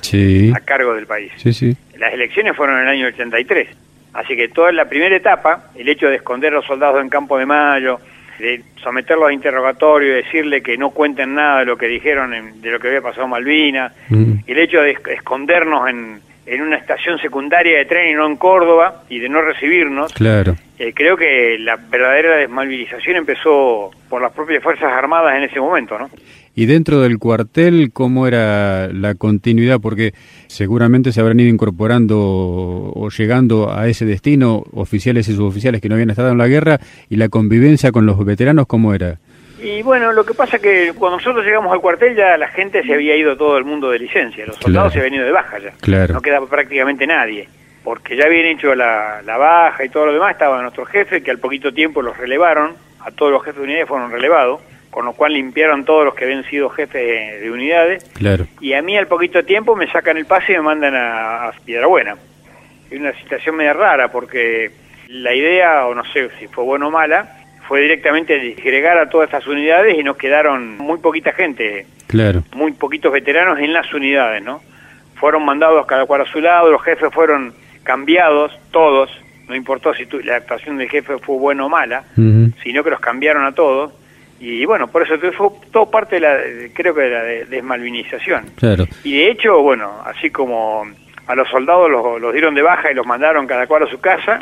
[0.53, 1.31] a cargo del país.
[1.37, 1.75] Sí, sí.
[1.97, 3.69] Las elecciones fueron en el año 83.
[4.13, 7.37] Así que toda la primera etapa, el hecho de esconder a los soldados en Campo
[7.37, 7.99] de Mayo,
[8.41, 12.79] de someterlos a interrogatorio, decirle que no cuenten nada de lo que dijeron de lo
[12.79, 14.33] que había pasado en Malvinas, mm.
[14.47, 19.03] el hecho de escondernos en, en una estación secundaria de tren y no en Córdoba
[19.09, 20.13] y de no recibirnos.
[20.13, 20.55] Claro.
[20.79, 25.97] Eh, creo que la verdadera desmovilización empezó por las propias Fuerzas Armadas en ese momento,
[25.99, 26.09] ¿no?
[26.55, 29.79] Y dentro del cuartel, ¿cómo era la continuidad?
[29.79, 30.13] Porque
[30.47, 35.95] seguramente se habrán ido incorporando o llegando a ese destino oficiales y suboficiales que no
[35.95, 39.17] habían estado en la guerra y la convivencia con los veteranos, ¿cómo era?
[39.61, 42.83] Y bueno, lo que pasa es que cuando nosotros llegamos al cuartel ya la gente
[42.83, 45.59] se había ido todo el mundo de licencia, los soldados se habían ido de baja
[45.59, 46.15] ya, claro.
[46.15, 47.47] no quedaba prácticamente nadie,
[47.83, 51.37] porque ya habían hecho la, baja y todo lo demás, estaba nuestro jefe que al
[51.37, 54.61] poquito tiempo los relevaron, a todos los jefes de unidades fueron relevados,
[54.91, 58.45] con lo cual limpiaron todos los que habían sido jefes de, unidades, claro.
[58.59, 61.51] y a mí al poquito tiempo me sacan el pase y me mandan a, a
[61.65, 62.17] Piedrabuena.
[62.89, 64.71] Es una situación media rara porque
[65.07, 69.29] la idea, o no sé si fue buena o mala, fue directamente disgregar a todas
[69.29, 72.43] estas unidades y nos quedaron muy poquita gente, claro.
[72.53, 74.61] muy poquitos veteranos en las unidades, ¿no?
[75.15, 79.09] Fueron mandados cada cual a su lado, los jefes fueron cambiados, todos,
[79.47, 83.45] no importó si la actuación del jefe fue buena o mala, sino que los cambiaron
[83.45, 83.91] a todos.
[84.41, 86.37] Y bueno, por eso fue todo parte de la,
[86.73, 88.47] creo que de la desmalvinización.
[88.55, 88.87] Claro.
[89.03, 90.83] Y de hecho, bueno, así como
[91.27, 94.01] a los soldados los, los dieron de baja y los mandaron cada cual a su
[94.01, 94.39] casa,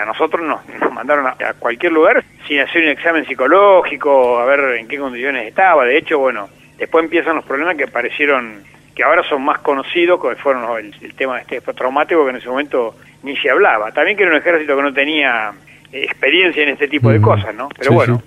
[0.00, 4.78] a nosotros nos, nos mandaron a, cualquier lugar sin hacer un examen psicológico, a ver
[4.78, 5.84] en qué condiciones estaba.
[5.84, 8.62] De hecho, bueno, después empiezan los problemas que aparecieron,
[8.94, 12.96] que ahora son más conocidos, que fueron el, tema este traumático que en ese momento
[13.22, 13.92] ni se hablaba.
[13.92, 15.52] También que era un ejército que no tenía
[15.92, 17.68] eh, experiencia en este tipo de cosas, ¿no?
[17.78, 18.22] Pero bueno,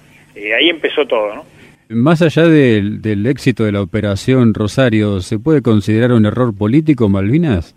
[0.48, 1.46] eh, ahí empezó todo, ¿no?
[1.90, 7.10] Más allá del, del éxito de la operación Rosario, ¿se puede considerar un error político
[7.10, 7.76] Malvinas?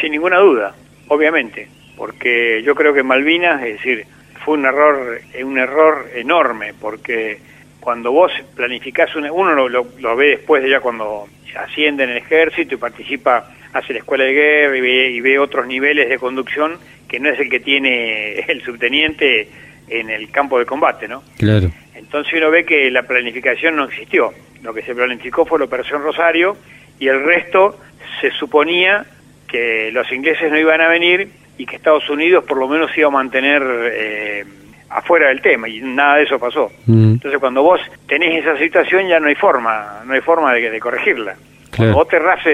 [0.00, 0.74] Sin ninguna duda,
[1.08, 4.04] obviamente porque yo creo que Malvinas, es decir,
[4.44, 7.38] fue un error, un error enorme, porque
[7.80, 12.18] cuando vos planificás, una, uno lo, lo, ve después de ya cuando asciende en el
[12.18, 16.18] ejército y participa, hace la escuela de guerra y ve, y ve otros niveles de
[16.18, 16.78] conducción
[17.08, 19.48] que no es el que tiene el subteniente
[19.88, 21.22] en el campo de combate, ¿no?
[21.38, 21.70] Claro.
[21.94, 24.32] Entonces uno ve que la planificación no existió.
[24.62, 26.56] Lo que se planificó fue la Operación Rosario
[26.98, 27.78] y el resto
[28.20, 29.04] se suponía
[29.46, 33.08] que los ingleses no iban a venir y que Estados Unidos por lo menos iba
[33.08, 34.44] a mantener eh,
[34.90, 36.70] afuera del tema y nada de eso pasó.
[36.86, 37.12] Mm.
[37.14, 41.36] Entonces cuando vos tenés esa situación ya no hay forma, no hay forma de, corregirla.
[41.74, 42.46] Cuando vos te errás,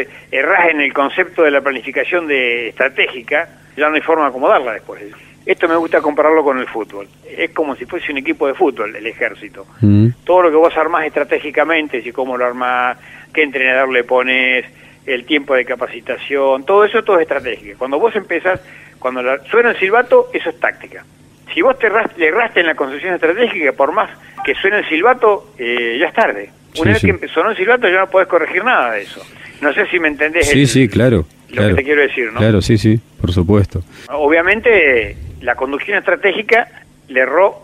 [0.71, 5.03] en el concepto de la planificación de estratégica, ya no hay forma de acomodarla después.
[5.45, 7.09] Esto me gusta compararlo con el fútbol.
[7.29, 9.67] Es como si fuese un equipo de fútbol, el ejército.
[9.81, 10.09] Mm.
[10.25, 12.99] Todo lo que vos armás estratégicamente, si cómo lo armás,
[13.33, 14.65] qué entrenador le pones,
[15.05, 17.79] el tiempo de capacitación, todo eso todo es estratégico.
[17.79, 18.61] Cuando vos empezás
[19.03, 21.05] cuando suena el silbato, eso es táctica.
[21.53, 24.09] Si vos te le erraste en la concepción estratégica, por más
[24.45, 26.51] que suene el silbato, eh, ya es tarde.
[26.81, 29.21] Una vez que sonó el silbato ya no podés corregir nada de eso.
[29.61, 30.49] No sé si me entendés.
[30.49, 31.27] Sí, sí, claro.
[31.51, 32.39] Lo que te quiero decir, ¿no?
[32.39, 33.83] Claro, sí, sí, por supuesto.
[34.09, 36.69] Obviamente, la conducción estratégica
[37.09, 37.63] le erró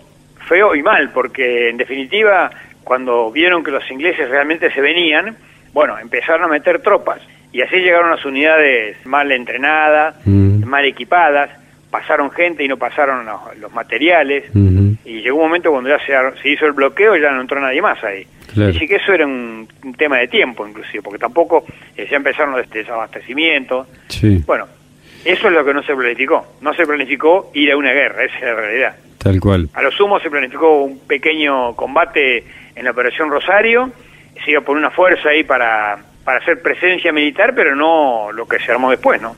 [0.48, 2.50] feo y mal, porque en definitiva,
[2.84, 5.36] cuando vieron que los ingleses realmente se venían,
[5.72, 7.20] bueno, empezaron a meter tropas
[7.52, 10.64] y así llegaron las unidades mal entrenadas, mm.
[10.64, 11.50] mal equipadas,
[11.90, 13.26] pasaron gente y no pasaron
[13.58, 14.44] los, materiales,
[15.04, 17.80] y llegó un momento cuando ya se, hizo el bloqueo y ya no entró nadie
[17.80, 18.26] más ahí.
[18.50, 21.64] Así que eso era un, tema de tiempo inclusive, porque tampoco
[21.96, 23.86] eh, ya empezaron los desabastecimientos.
[24.46, 24.66] Bueno,
[25.24, 26.46] eso es lo que no se planificó.
[26.60, 28.96] No se planificó ir a una guerra, esa es la realidad.
[29.18, 29.68] Tal cual.
[29.74, 33.90] A lo sumo se planificó un pequeño combate en la Operación Rosario,
[34.44, 38.58] se iba por una fuerza ahí para para hacer presencia militar, pero no lo que
[38.58, 39.34] se armó después, ¿no?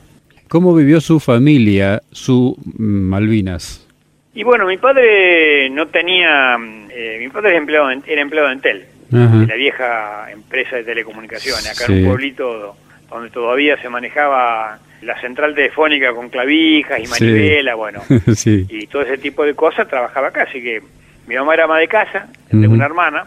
[0.49, 3.87] ¿Cómo vivió su familia, su mm, Malvinas?
[4.33, 6.57] Y bueno, mi padre no tenía,
[6.89, 11.71] eh, mi padre era empleado, era empleado de Entel, de la vieja empresa de telecomunicaciones,
[11.71, 12.75] acá en un pueblito
[13.09, 18.01] donde todavía se manejaba la central telefónica con clavijas y manivela, bueno,
[18.45, 20.81] y todo ese tipo de cosas, trabajaba acá, así que
[21.27, 23.25] mi mamá era ama de casa, tengo una hermana,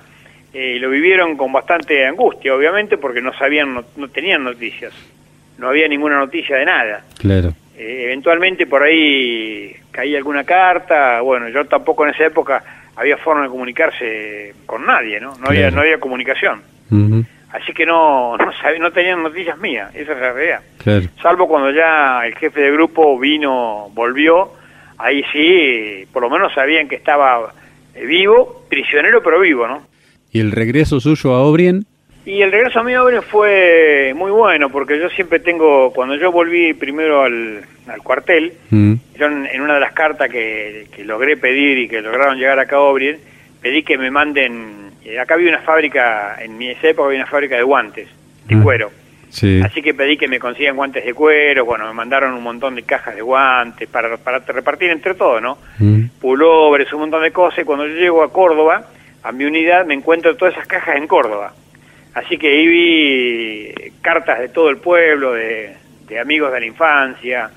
[0.53, 4.93] eh, lo vivieron con bastante angustia, obviamente, porque no sabían, no, tenían noticias,
[5.59, 7.05] no había ninguna noticia de nada.
[7.19, 7.55] Claro.
[7.77, 12.63] Eh, eventualmente por ahí caía alguna carta, bueno, yo tampoco en esa época
[12.95, 15.37] había forma de comunicarse con nadie, ¿no?
[15.39, 16.63] No había no había comunicación.
[17.55, 20.61] Así que no no, no tenían noticias mías, esa es la realidad.
[20.83, 21.07] Claro.
[21.23, 24.53] Salvo cuando ya el jefe de grupo vino, volvió,
[24.99, 27.55] ahí sí, por lo menos sabían que estaba
[27.95, 29.87] vivo, prisionero pero vivo, ¿no?
[30.33, 31.87] ¿Y el regreso suyo a Obrien?
[32.27, 36.33] Y el regreso a mi obra fue muy bueno, porque yo siempre tengo, cuando yo
[36.33, 37.65] volví primero al,
[38.03, 38.95] cuartel, mm.
[39.17, 42.81] yo en, una de las cartas que, logré pedir y que lograron llegar acá a
[42.81, 43.19] Obrien,
[43.61, 47.57] pedí que me manden, eh, acá había una fábrica, en mi época había una fábrica
[47.57, 48.09] de guantes,
[48.47, 48.91] de ah, cuero.
[49.65, 52.85] Así que pedí que me consigan guantes de cuero, bueno, me mandaron un montón de
[52.85, 55.59] cajas de guantes para, para repartir entre todos, ¿no?
[55.79, 56.05] Mm.
[56.21, 58.87] Pulóveres, un montón de cosas, y cuando yo llego a Córdoba,
[59.25, 61.53] a mi unidad, me encuentro todas esas cajas en Córdoba.
[62.15, 65.75] Así que ahí vi cartas de todo el pueblo, de,
[66.21, 67.51] amigos de la infancia,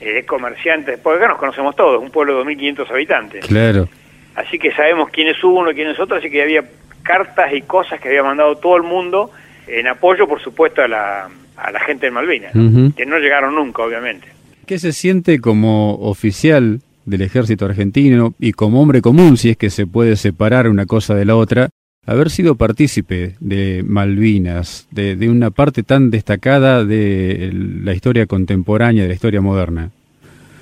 [0.00, 3.46] eh, de comerciantes, porque acá nos conocemos todos, un pueblo de 2.500 habitantes.
[3.46, 3.88] Claro.
[4.34, 6.64] Así que sabemos quién es uno, quién es otro, así que había
[7.02, 9.30] cartas y cosas que había mandado todo el mundo
[9.66, 12.52] en apoyo, por supuesto, a la, a la gente de Malvinas,
[12.96, 14.28] que no llegaron nunca, obviamente.
[14.66, 19.70] ¿Qué se siente como oficial del ejército argentino y como hombre común, si es que
[19.70, 21.68] se puede separar una cosa de la otra,
[22.06, 29.08] haber sido partícipe de Malvinas, de, una parte tan destacada de la historia contemporánea, de
[29.08, 29.90] la historia moderna?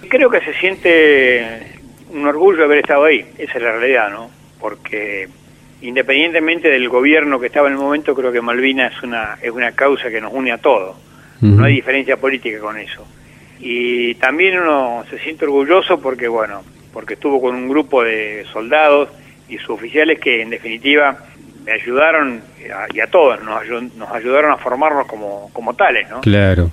[0.09, 1.79] Creo que se siente
[2.11, 4.31] un orgullo haber estado ahí, esa es la realidad, ¿no?
[4.59, 5.29] Porque
[5.83, 9.73] independientemente del gobierno que estaba en el momento, creo que Malvinas es una, es una
[9.73, 10.97] causa que nos une a todos.
[11.41, 13.07] No hay diferencia política con eso.
[13.61, 16.63] Y también uno se siente orgulloso porque, bueno,
[16.93, 19.09] porque estuvo con un grupo de soldados
[19.49, 21.17] y sus oficiales que en definitiva
[21.65, 22.43] me ayudaron,
[22.93, 26.23] y a todos, nos, nos ayudaron a formarnos como, como tales, ¿no?
[26.23, 26.71] Claro.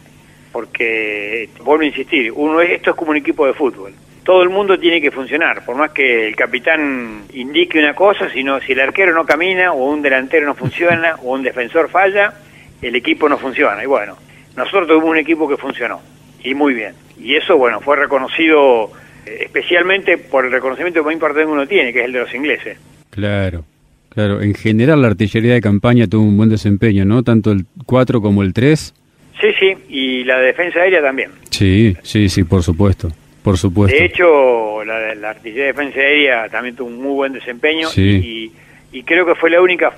[0.52, 3.94] Porque, vuelvo a insistir, uno esto es como un equipo de fútbol.
[4.26, 8.60] Todo el mundo tiene que funcionar, por más que el capitán indique una cosa, sino
[8.60, 12.34] si el arquero no camina, o un delantero no funciona, o un defensor falla,
[12.82, 13.84] el equipo no funciona.
[13.84, 14.18] Y bueno,
[14.58, 16.02] nosotros tuvimos un equipo que funcionó,
[16.44, 16.96] y muy bien.
[17.20, 18.92] Y eso, bueno, fue reconocido
[19.28, 22.34] eh, especialmente por el reconocimiento que muy importante uno tiene, que es el de los
[22.34, 22.80] ingleses.
[23.12, 23.64] Claro.
[24.10, 27.22] Claro, en general la artillería de campaña tuvo un buen desempeño, ¿no?
[27.22, 28.94] Tanto el 4 como el 3.
[29.42, 31.32] Sí, sí, y la defensa aérea también.
[31.52, 33.10] Sí, sí, sí, por supuesto,
[33.46, 33.96] por supuesto.
[33.96, 38.52] De hecho, la, artillería de defensa aérea también tuvo un muy buen desempeño y,
[38.92, 39.94] y, creo que fue la única,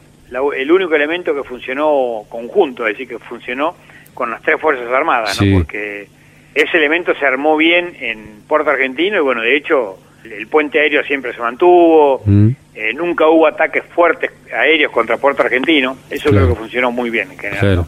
[0.53, 3.73] el único elemento que funcionó conjunto, es decir, que funcionó
[4.13, 5.60] con las tres Fuerzas Armadas, ¿no?
[5.60, 6.10] Porque
[6.53, 11.01] ese elemento se armó bien en Puerto Argentino y bueno, de hecho el puente aéreo
[11.05, 12.49] siempre se mantuvo, mm.
[12.75, 17.31] eh, nunca hubo ataques fuertes aéreos contra Puerto Argentino, eso creo que funcionó muy bien
[17.31, 17.86] en general.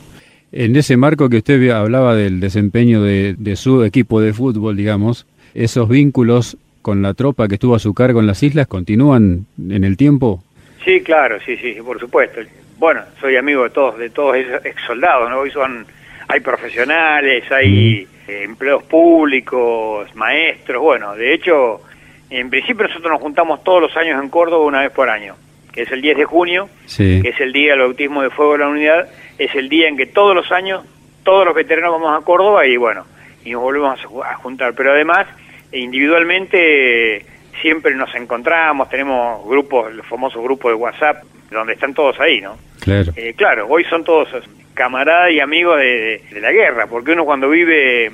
[0.52, 5.88] En ese marco que usted hablaba del desempeño de, su equipo de fútbol, digamos, esos
[5.90, 9.98] vínculos con la tropa que estuvo a su cargo en las islas continúan en el
[9.98, 10.44] tiempo.
[10.84, 12.42] Sí, claro, sí, sí, por supuesto.
[12.78, 15.40] Bueno, soy amigo de todos, de todos esos ex soldados, ¿no?
[15.40, 15.86] Hoy son,
[16.28, 18.32] hay profesionales, hay mm.
[18.32, 21.82] eh, empleados públicos, maestros, bueno, de hecho,
[22.30, 25.36] en principio nosotros nos juntamos todos los años en Córdoba una vez por año,
[25.74, 28.60] que es el 10 de junio, que es el día del bautismo de fuego de
[28.60, 30.84] la unidad, es el día en que todos los años
[31.24, 33.06] todos los veteranos vamos a Córdoba y bueno,
[33.46, 34.74] y nos volvemos a juntar.
[34.76, 35.28] Pero además,
[35.72, 37.26] individualmente
[37.62, 42.58] siempre nos encontramos, tenemos grupos, el famoso grupo de WhatsApp, donde están todos ahí, ¿no?
[42.80, 43.12] Claro.
[43.16, 44.30] Eh, claro, hoy son todos
[44.74, 48.12] camaradas y amigos de, de la guerra, porque uno cuando vive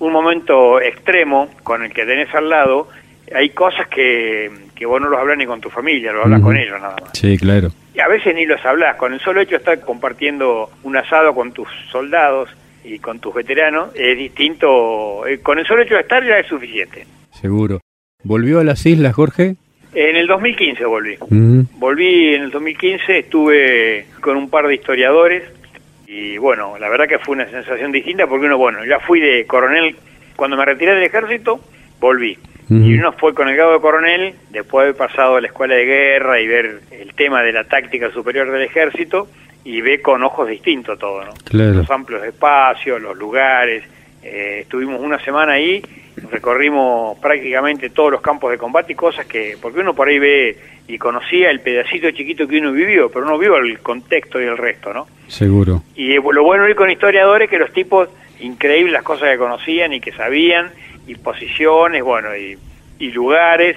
[0.00, 2.88] un momento extremo con el que tenés al lado,
[3.34, 6.56] hay cosas que, que vos no los hablas ni con tu familia, lo hablas con
[6.56, 7.10] ellos nada más.
[7.12, 7.70] Sí, claro.
[7.94, 11.34] Y a veces ni los hablas, con el solo hecho de estar compartiendo un asado
[11.34, 12.48] con tus soldados
[12.84, 16.46] y con tus veteranos, es distinto, eh, con el solo hecho de estar ya es
[16.46, 17.06] suficiente.
[17.32, 17.80] Seguro.
[18.24, 19.56] ¿Volvió a las islas, Jorge?
[19.94, 21.16] En el 2015 volví.
[21.78, 25.44] Volví en el 2015, estuve con un par de historiadores
[26.06, 29.46] y bueno, la verdad que fue una sensación distinta porque uno, bueno, ya fui de
[29.46, 29.96] coronel,
[30.36, 31.60] cuando me retiré del ejército,
[32.00, 32.38] volví.
[32.70, 35.74] Y uno fue con el grado de coronel, después de haber pasado a la escuela
[35.74, 39.26] de guerra y ver el tema de la táctica superior del ejército,
[39.68, 41.32] y ve con ojos distintos todo, ¿no?
[41.50, 43.84] Los amplios espacios, los lugares.
[44.22, 45.82] Eh, estuvimos una semana ahí,
[46.30, 50.56] recorrimos prácticamente todos los campos de combate y cosas que, porque uno por ahí ve
[50.88, 54.56] y conocía el pedacito chiquito que uno vivió, pero uno vio el contexto y el
[54.56, 55.06] resto, ¿no?
[55.26, 55.82] Seguro.
[55.94, 58.08] Y lo bueno de ir con historiadores que los tipos,
[58.40, 60.70] increíbles las cosas que conocían y que sabían,
[61.06, 62.56] y posiciones, bueno, y,
[63.10, 63.76] lugares,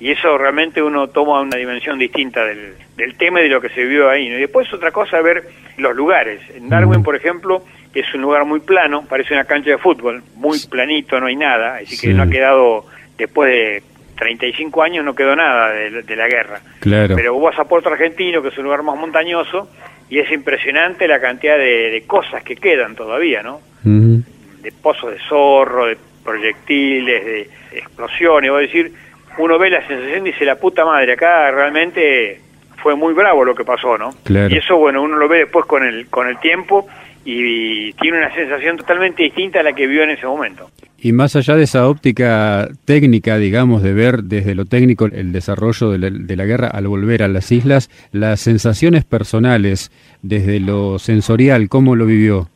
[0.00, 3.68] y eso realmente uno toma una dimensión distinta del, del tema y de lo que
[3.68, 4.26] se vivió ahí.
[4.26, 5.44] Y después otra cosa ver
[5.76, 6.40] los lugares.
[6.54, 7.62] En Darwin, por ejemplo,
[7.94, 11.76] es un lugar muy plano, parece una cancha de fútbol, muy planito, no hay nada,
[11.76, 13.82] así que no ha quedado, después de
[14.16, 16.60] 35 años no quedó nada de, la guerra.
[16.80, 17.14] Claro.
[17.14, 19.70] Pero vos a Puerto Argentino, que es un lugar más montañoso,
[20.10, 23.60] y es impresionante la cantidad de, cosas que quedan todavía, ¿no?
[23.84, 28.92] De pozos de zorro, de proyectiles, de explosiones, voy a decir,
[29.38, 32.40] uno ve la sensación y dice, la puta madre, acá realmente
[32.82, 34.10] fue muy bravo lo que pasó, ¿no?
[34.24, 34.54] Claro.
[34.54, 36.86] Y eso, bueno, uno lo ve después con el, con el tiempo
[37.24, 40.70] y, tiene una sensación totalmente distinta a la que vivió en ese momento.
[40.98, 45.90] Y más allá de esa óptica técnica, digamos, de ver desde lo técnico el desarrollo
[45.90, 49.90] de la, de la guerra al volver a las islas, las sensaciones personales
[50.22, 52.48] desde lo sensorial, ¿cómo lo vivió?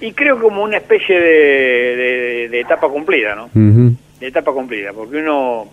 [0.00, 3.48] Y creo como una especie de, de, de etapa cumplida, ¿no?
[3.54, 5.68] De etapa cumplida, porque uno,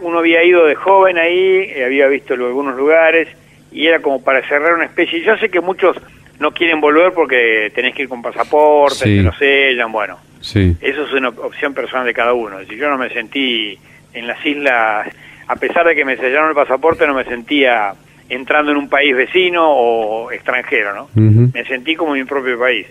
[0.00, 3.28] uno había ido de joven ahí, eh, había visto algunos lugares,
[3.72, 5.20] y era como para cerrar una especie.
[5.22, 5.96] Yo sé que muchos
[6.38, 9.16] no quieren volver porque tenés que ir con pasaporte, Sí.
[9.18, 10.18] te lo sellan, bueno.
[10.40, 12.58] Sí, Eso es una opción personal de cada uno.
[12.68, 13.78] Si yo no me sentí
[14.12, 15.08] en las islas,
[15.48, 17.94] a pesar de que me sellaron el pasaporte, no me sentía
[18.28, 21.08] entrando en un país vecino o extranjero, ¿no?
[21.14, 22.86] Me sentí como en mi propio país.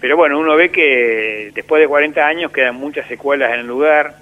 [0.00, 4.16] Pero bueno, uno ve que después de 40 años quedan muchas secuelas en el lugar,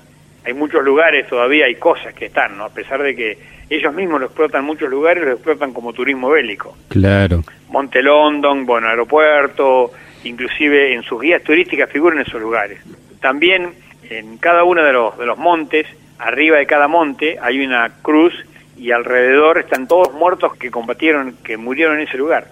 [0.45, 2.65] hay muchos lugares todavía, hay cosas que están, ¿no?
[2.65, 3.39] A pesar de que
[3.71, 6.77] ellos mismos lo explotan muchos lugares, lo explotan como turismo bélico.
[6.89, 7.43] claro.
[7.69, 9.93] Monte London, bueno, aeropuerto,
[10.25, 12.81] inclusive en sus guías turísticas figuran esos lugares.
[13.21, 13.73] También
[14.11, 15.87] en cada uno de los, de los montes,
[16.19, 18.35] arriba de cada monte, hay una cruz
[18.77, 22.49] y alrededor están todos muertos que combatieron, que murieron en ese lugar.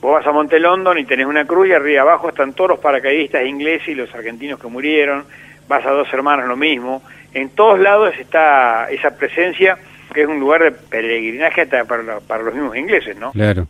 [0.00, 2.78] Vos vas a Monte London y tenés una cruz y arriba abajo están todos los
[2.78, 5.24] paracaidistas ingleses y los argentinos que murieron.
[5.68, 7.02] Vas a Dos Hermanos lo mismo.
[7.34, 9.76] En todos lados está esa presencia
[10.14, 13.32] que es un lugar de peregrinaje hasta para, para los mismos ingleses, ¿no?
[13.32, 13.66] Claro.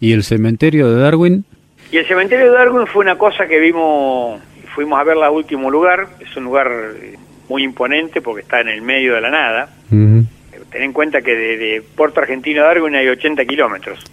[0.00, 1.44] ¿Y el cementerio de Darwin?
[1.90, 4.40] Y el cementerio de Darwin fue una cosa que vimos,
[4.74, 7.14] fuimos a verla a último lugar, es un lugar eh,
[7.48, 9.70] muy imponente porque está en el medio de la nada.
[9.90, 10.24] Eh,
[10.70, 14.04] Ten en cuenta que de, de Puerto Argentino a Darwin hay 80 kilómetros,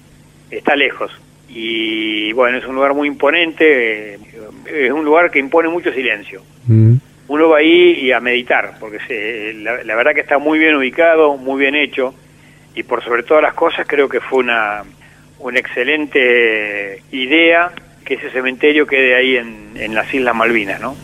[0.52, 1.12] está lejos.
[1.50, 4.20] Y bueno, es un lugar muy imponente, eh,
[4.68, 6.42] es un lugar que impone mucho silencio.
[6.70, 7.00] Ujú.
[7.34, 10.76] Uno va ahí y a meditar, porque se- la, la verdad que está muy bien
[10.76, 12.14] ubicado, muy bien hecho,
[12.76, 14.84] y por sobre todas las cosas creo que fue una,
[15.40, 17.72] una excelente idea
[18.06, 20.96] que ese cementerio quede ahí en, en las Islas Malvinas, ¿no?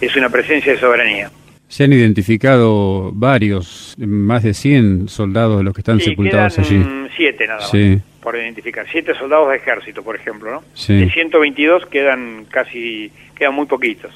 [0.00, 1.30] Es una presencia de soberanía.
[1.68, 6.82] Se han identificado varios, más de 100 soldados de los que están Sí, sepultados allí.
[7.14, 7.98] siete nada más, Sí.
[8.22, 8.86] por identificar.
[8.90, 10.62] Siete soldados de ejército, por ejemplo, ¿no?
[10.72, 10.94] Sí.
[10.94, 14.14] De 122 quedan casi, quedan muy poquitos,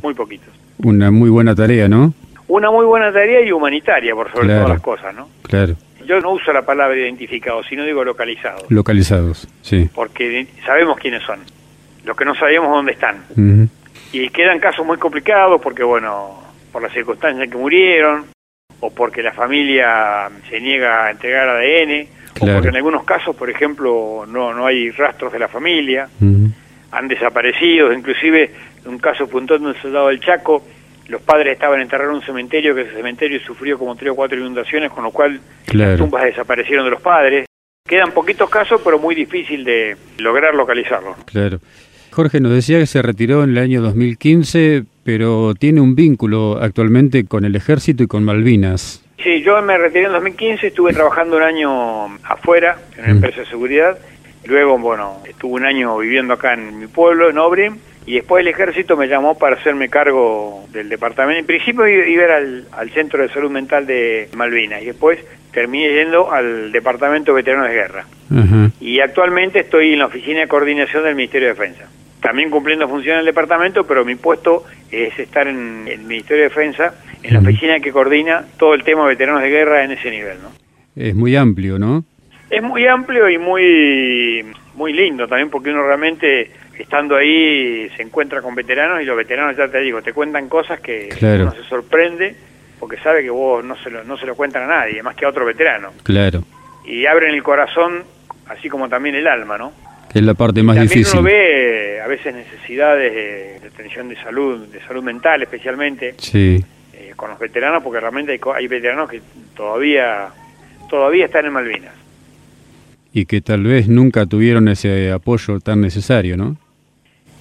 [0.00, 0.54] muy poquitos.
[0.78, 2.12] Una muy buena tarea, ¿no?
[2.46, 4.60] Una muy buena tarea y humanitaria, por sobre Claro.
[4.62, 5.28] todas las cosas, ¿no?
[5.42, 5.74] Claro.
[6.06, 9.90] Yo no uso la palabra identificado, sino digo localizado, Localizados, sí.
[9.94, 11.40] porque sabemos quiénes son,
[12.04, 13.68] los que no sabemos dónde están.
[14.12, 16.40] Y quedan casos muy complicados porque, bueno,
[16.72, 18.24] por las circunstancias en que murieron,
[18.80, 22.06] o porque la familia se niega a entregar ADN,
[22.40, 26.08] o porque en algunos casos, por ejemplo, no, no hay rastros de la familia,
[26.90, 28.50] han desaparecido, inclusive
[28.88, 30.64] un caso puntual de un soldado del Chaco,
[31.08, 34.38] los padres estaban enterrados en un cementerio, que ese cementerio sufrió como tres o cuatro
[34.38, 35.90] inundaciones, con lo cual Claro.
[35.92, 37.46] las tumbas desaparecieron de los padres.
[37.88, 41.16] Quedan poquitos casos, pero muy difícil de lograr localizarlos.
[41.24, 41.58] Claro.
[42.10, 47.24] Jorge nos decía que se retiró en el año 2015, pero tiene un vínculo actualmente
[47.24, 49.02] con el ejército y con Malvinas.
[49.22, 53.16] Sí, yo me retiré en 2015, estuve trabajando un año afuera, en una Mm.
[53.16, 53.98] empresa de seguridad.
[54.44, 57.72] Luego, bueno, estuve un año viviendo acá en mi pueblo, en Obre,
[58.08, 61.40] y después el ejército me llamó para hacerme cargo del departamento.
[61.40, 65.18] En principio iba al, al Centro de Salud Mental de Malvinas, y después
[65.52, 68.06] terminé yendo al Departamento de Veteranos de Guerra.
[68.80, 71.86] Y actualmente estoy en la Oficina de Coordinación del Ministerio de Defensa.
[72.22, 76.94] También cumpliendo funciones del departamento, pero mi puesto es estar en el Ministerio de Defensa,
[77.22, 80.38] en la oficina que coordina todo el tema de veteranos de guerra en ese nivel,
[80.40, 80.48] ¿no?
[80.96, 82.04] Es muy amplio, ¿no?
[82.48, 84.46] Es muy amplio y muy
[84.78, 89.56] muy lindo también porque uno realmente estando ahí se encuentra con veteranos y los veteranos
[89.56, 91.44] ya te digo, te cuentan cosas que Claro.
[91.44, 92.34] uno se sorprende
[92.78, 95.24] porque sabe que vos no se lo, no se lo cuentan a nadie, más que
[95.24, 95.90] a otro veterano.
[96.04, 96.44] Claro.
[96.84, 98.02] Y abren el corazón
[98.46, 99.72] así como también el alma, ¿no?
[100.10, 101.18] Que es la parte más También difícil.
[101.20, 106.64] uno ve a veces necesidades de, de atención de salud, de salud mental especialmente, Sí.
[106.94, 109.20] eh, con los veteranos, porque realmente hay, hay veteranos que
[109.54, 110.28] todavía
[110.88, 111.92] todavía están en Malvinas.
[113.12, 116.56] Y que tal vez nunca tuvieron ese apoyo tan necesario, ¿no?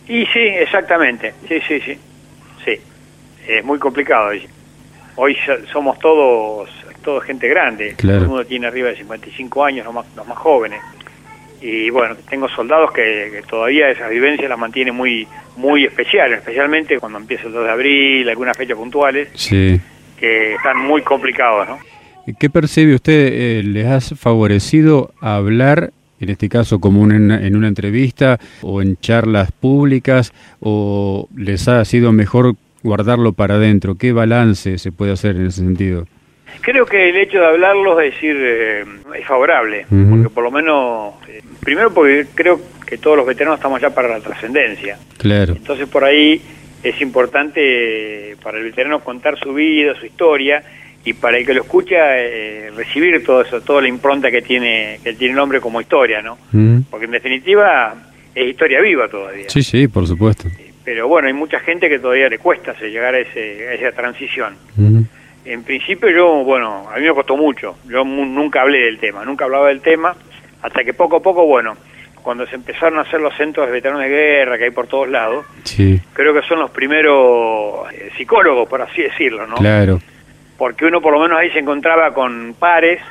[0.10, 1.98] Y sí, exactamente, sí, sí, sí,
[2.63, 2.78] sí,
[3.48, 4.30] es muy complicado.
[5.15, 5.36] hoy.
[5.74, 6.70] Somos todos,
[7.04, 8.18] todos gente grande, Claro.
[8.20, 10.80] todo el mundo tiene arriba de 55 años, los más, los más jóvenes.
[11.60, 16.99] Y bueno, tengo soldados que, que todavía esas vivencias las mantienen muy muy especiales, especialmente
[16.99, 19.82] cuando empieza el 2 de abril, algunas fechas puntuales, Sí.
[20.20, 21.80] que están muy complicados, ¿no?
[22.39, 23.30] ¿Qué percibe usted?
[23.34, 28.97] eh, ¿Les has favorecido hablar, en este caso como una- en una entrevista o en
[28.97, 33.95] charlas públicas, o les ha sido mejor guardarlo para adentro?
[33.95, 36.07] ¿Qué balance se puede hacer en ese sentido?
[36.61, 38.84] Creo que el hecho de hablarlo es decir, eh,
[39.20, 43.80] es favorable, porque por lo menos, eh, primero porque creo que todos los veteranos estamos
[43.82, 44.97] ya para la trascendencia.
[45.18, 45.53] Claro.
[45.53, 46.41] Entonces por ahí
[46.84, 50.63] es importante para el veterano contar su vida, su historia,
[51.08, 54.99] y para el que lo escucha eh, recibir todo eso, toda la impronta que tiene
[55.01, 56.38] que tiene el hombre como historia, ¿no?
[56.89, 57.95] Porque en definitiva
[58.36, 59.49] es historia viva todavía.
[59.49, 60.49] Sí, sí, por supuesto.
[60.84, 64.55] Pero bueno, hay mucha gente que todavía le cuesta llegar a, ese, a esa transición.
[65.45, 67.78] En principio yo, bueno, a mí me costó mucho.
[67.88, 70.14] Yo nunca hablé del tema, nunca hablaba del tema,
[70.62, 71.78] hasta que poco a poco, bueno,
[72.22, 75.08] cuando se empezaron a hacer los centros de veteranos de guerra que hay por todos
[75.08, 76.01] lados, sí.
[76.12, 79.55] creo que son los primeros eh, psicólogos, por así decirlo, ¿no?
[79.55, 80.01] Claro.
[80.58, 83.01] Porque uno por lo menos ahí se encontraba con pares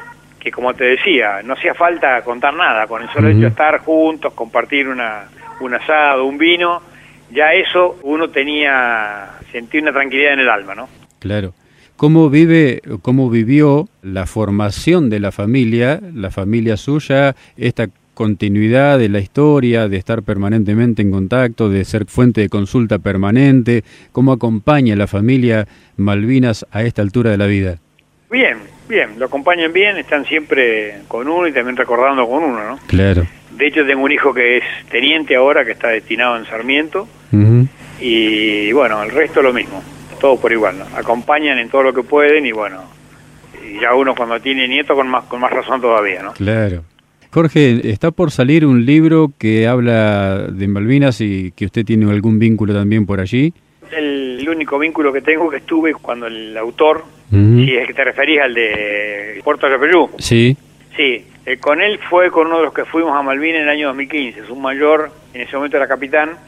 [0.41, 3.79] que, como te decía, no hacía falta contar nada, con el solo hecho de estar
[3.81, 5.25] juntos, compartir una,
[5.61, 6.83] un asado, un vino,
[7.31, 10.89] ya eso uno tenía, sentía una tranquilidad en el alma, ¿no?
[11.19, 11.53] Claro.
[11.97, 19.11] ¿Cómo vive, cómo vivió la formación de la familia, la familia suya, esta continuidad de
[19.11, 23.85] la historia, de estar permanentemente en contacto, de ser fuente de consulta permanente?
[24.11, 27.77] ¿Cómo acompaña la familia Malvinas a esta altura de la vida?
[28.31, 28.57] Bien,
[28.89, 32.79] bien, lo acompañan bien, están siempre con uno y también recordando con uno, ¿no?
[32.87, 33.27] Claro.
[33.57, 37.07] De hecho, tengo un hijo que es teniente ahora, que está destinado en Sarmiento,
[38.01, 39.83] y bueno, el resto lo mismo
[40.17, 40.87] todo por igual, ¿no?
[40.97, 42.83] Acompañan en todo lo que pueden y bueno,
[43.63, 46.33] y ya uno cuando tiene nieto con más, con más razón todavía, ¿no?
[46.33, 46.83] Claro.
[47.37, 52.39] Jorge, está por salir un libro que habla de Malvinas y que usted tiene algún
[52.39, 53.53] vínculo también por allí.
[53.93, 58.41] El, único vínculo que tengo que estuve cuando el autor, si es que te referís
[58.41, 60.09] al de Puerto de Perú.
[60.19, 60.57] Sí.
[60.97, 63.69] Sí, eh, con él fue con uno de los que fuimos a Malvinas en el
[63.69, 64.41] año 2015.
[64.41, 66.39] Es un mayor, en ese momento era capitán,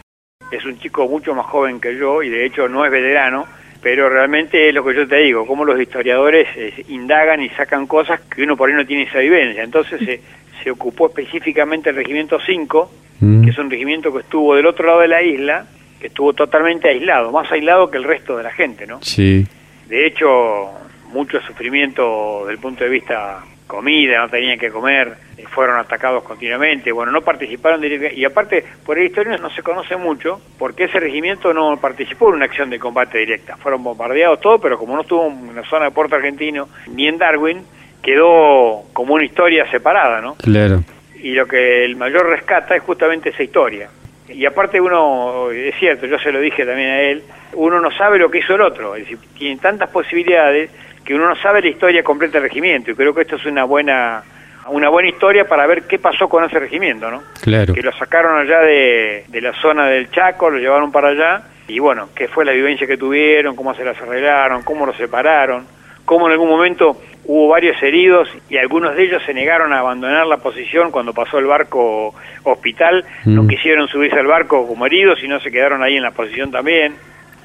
[0.50, 3.44] es un chico mucho más joven que yo y de hecho no es veterano,
[3.82, 7.86] pero realmente es lo que yo te digo, como los historiadores eh, indagan y sacan
[7.86, 9.62] cosas que uno por ahí no tiene esa vivencia.
[9.62, 10.20] Entonces se,
[10.68, 12.90] se ocupó específicamente el Regimiento 5,
[13.20, 13.42] mm.
[13.42, 15.64] que es un regimiento que estuvo del otro lado de la isla,
[15.98, 19.00] que estuvo totalmente aislado, más aislado que el resto de la gente, ¿no?
[19.00, 19.46] Sí.
[19.88, 20.68] De hecho,
[21.10, 26.22] mucho sufrimiento desde el punto de vista comida, no tenían que comer, eh, fueron atacados
[26.22, 30.84] continuamente, bueno, no participaron directamente, y aparte, por el historia no se conoce mucho, porque
[30.84, 34.94] ese regimiento no participó en una acción de combate directa, fueron bombardeados todos, pero como
[34.94, 37.64] no estuvo en la zona de Puerto Argentino, ni en Darwin,
[38.02, 40.34] quedó como una historia separada, ¿no?
[40.36, 40.82] Claro.
[41.20, 43.88] Y lo que el mayor rescata es justamente esa historia.
[44.28, 47.22] Y aparte uno, es cierto, yo se lo dije también a él,
[47.54, 50.70] uno no sabe lo que hizo el otro, es decir, tiene tantas posibilidades
[51.04, 53.64] que uno no sabe la historia completa del regimiento y creo que esto es una
[53.64, 54.22] buena
[54.66, 57.22] una buena historia para ver qué pasó con ese regimiento, ¿no?
[57.40, 57.72] Claro.
[57.72, 61.78] Que lo sacaron allá de, de la zona del Chaco, lo llevaron para allá y
[61.78, 65.66] bueno, qué fue la vivencia que tuvieron, cómo se las arreglaron, cómo lo separaron,
[66.08, 66.96] cómo en algún momento
[67.26, 71.38] hubo varios heridos y algunos de ellos se negaron a abandonar la posición cuando pasó
[71.38, 73.48] el barco hospital, no mm.
[73.48, 76.94] quisieron subirse al barco como heridos, sino se quedaron ahí en la posición también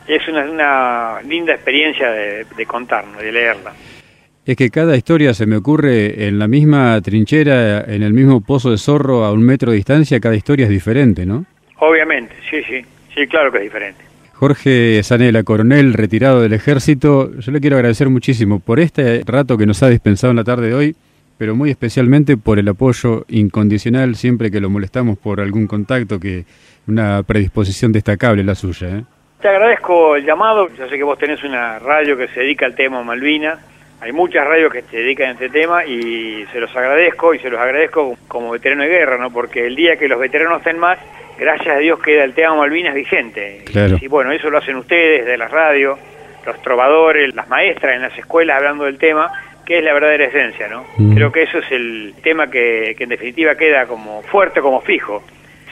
[0.08, 3.74] es una, una linda experiencia de, de contarnos, de leerla.
[4.46, 8.72] Es que cada historia se me ocurre en la misma trinchera, en el mismo pozo
[8.72, 11.46] de zorro a un metro de distancia, cada historia es diferente, ¿no?
[11.80, 12.82] Obviamente, sí, sí,
[13.16, 14.13] sí, claro que es diferente.
[14.44, 19.66] Jorge Sanela, coronel retirado del ejército, yo le quiero agradecer muchísimo por este rato que
[19.66, 20.96] nos ha dispensado en la tarde de hoy,
[21.38, 26.44] pero muy especialmente por el apoyo incondicional siempre que lo molestamos por algún contacto, que
[26.88, 28.90] una predisposición destacable la suya.
[28.90, 29.04] ¿eh?
[29.42, 32.76] Te agradezco el llamado, yo sé que vos tenés una radio que se dedica al
[32.76, 33.60] tema Malvinas,
[34.02, 37.50] hay muchas radios que se dedican a este tema y se los agradezco y se
[37.50, 39.32] los agradezco como veterano de guerra, ¿no?
[39.32, 41.00] Porque el día que los veteranos estén más,
[41.38, 43.64] gracias a Dios queda el tema Malvinas vigente.
[44.02, 45.98] Y, bueno, eso lo hacen ustedes de la radio,
[46.46, 49.32] los trovadores, las maestras en las escuelas hablando del tema,
[49.66, 50.86] que es la verdadera esencia, ¿no?
[50.98, 51.16] Mm.
[51.16, 55.24] Creo que eso es el tema que, que en definitiva queda como fuerte, como fijo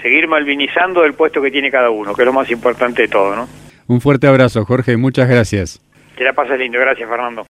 [0.01, 3.36] seguir malvinizando el puesto que tiene cada uno, que es lo más importante de todo,
[3.36, 3.47] ¿no?
[3.88, 5.82] Un fuerte abrazo, Jorge, muchas gracias.
[6.16, 7.45] Que la pases lindo, gracias Fernando.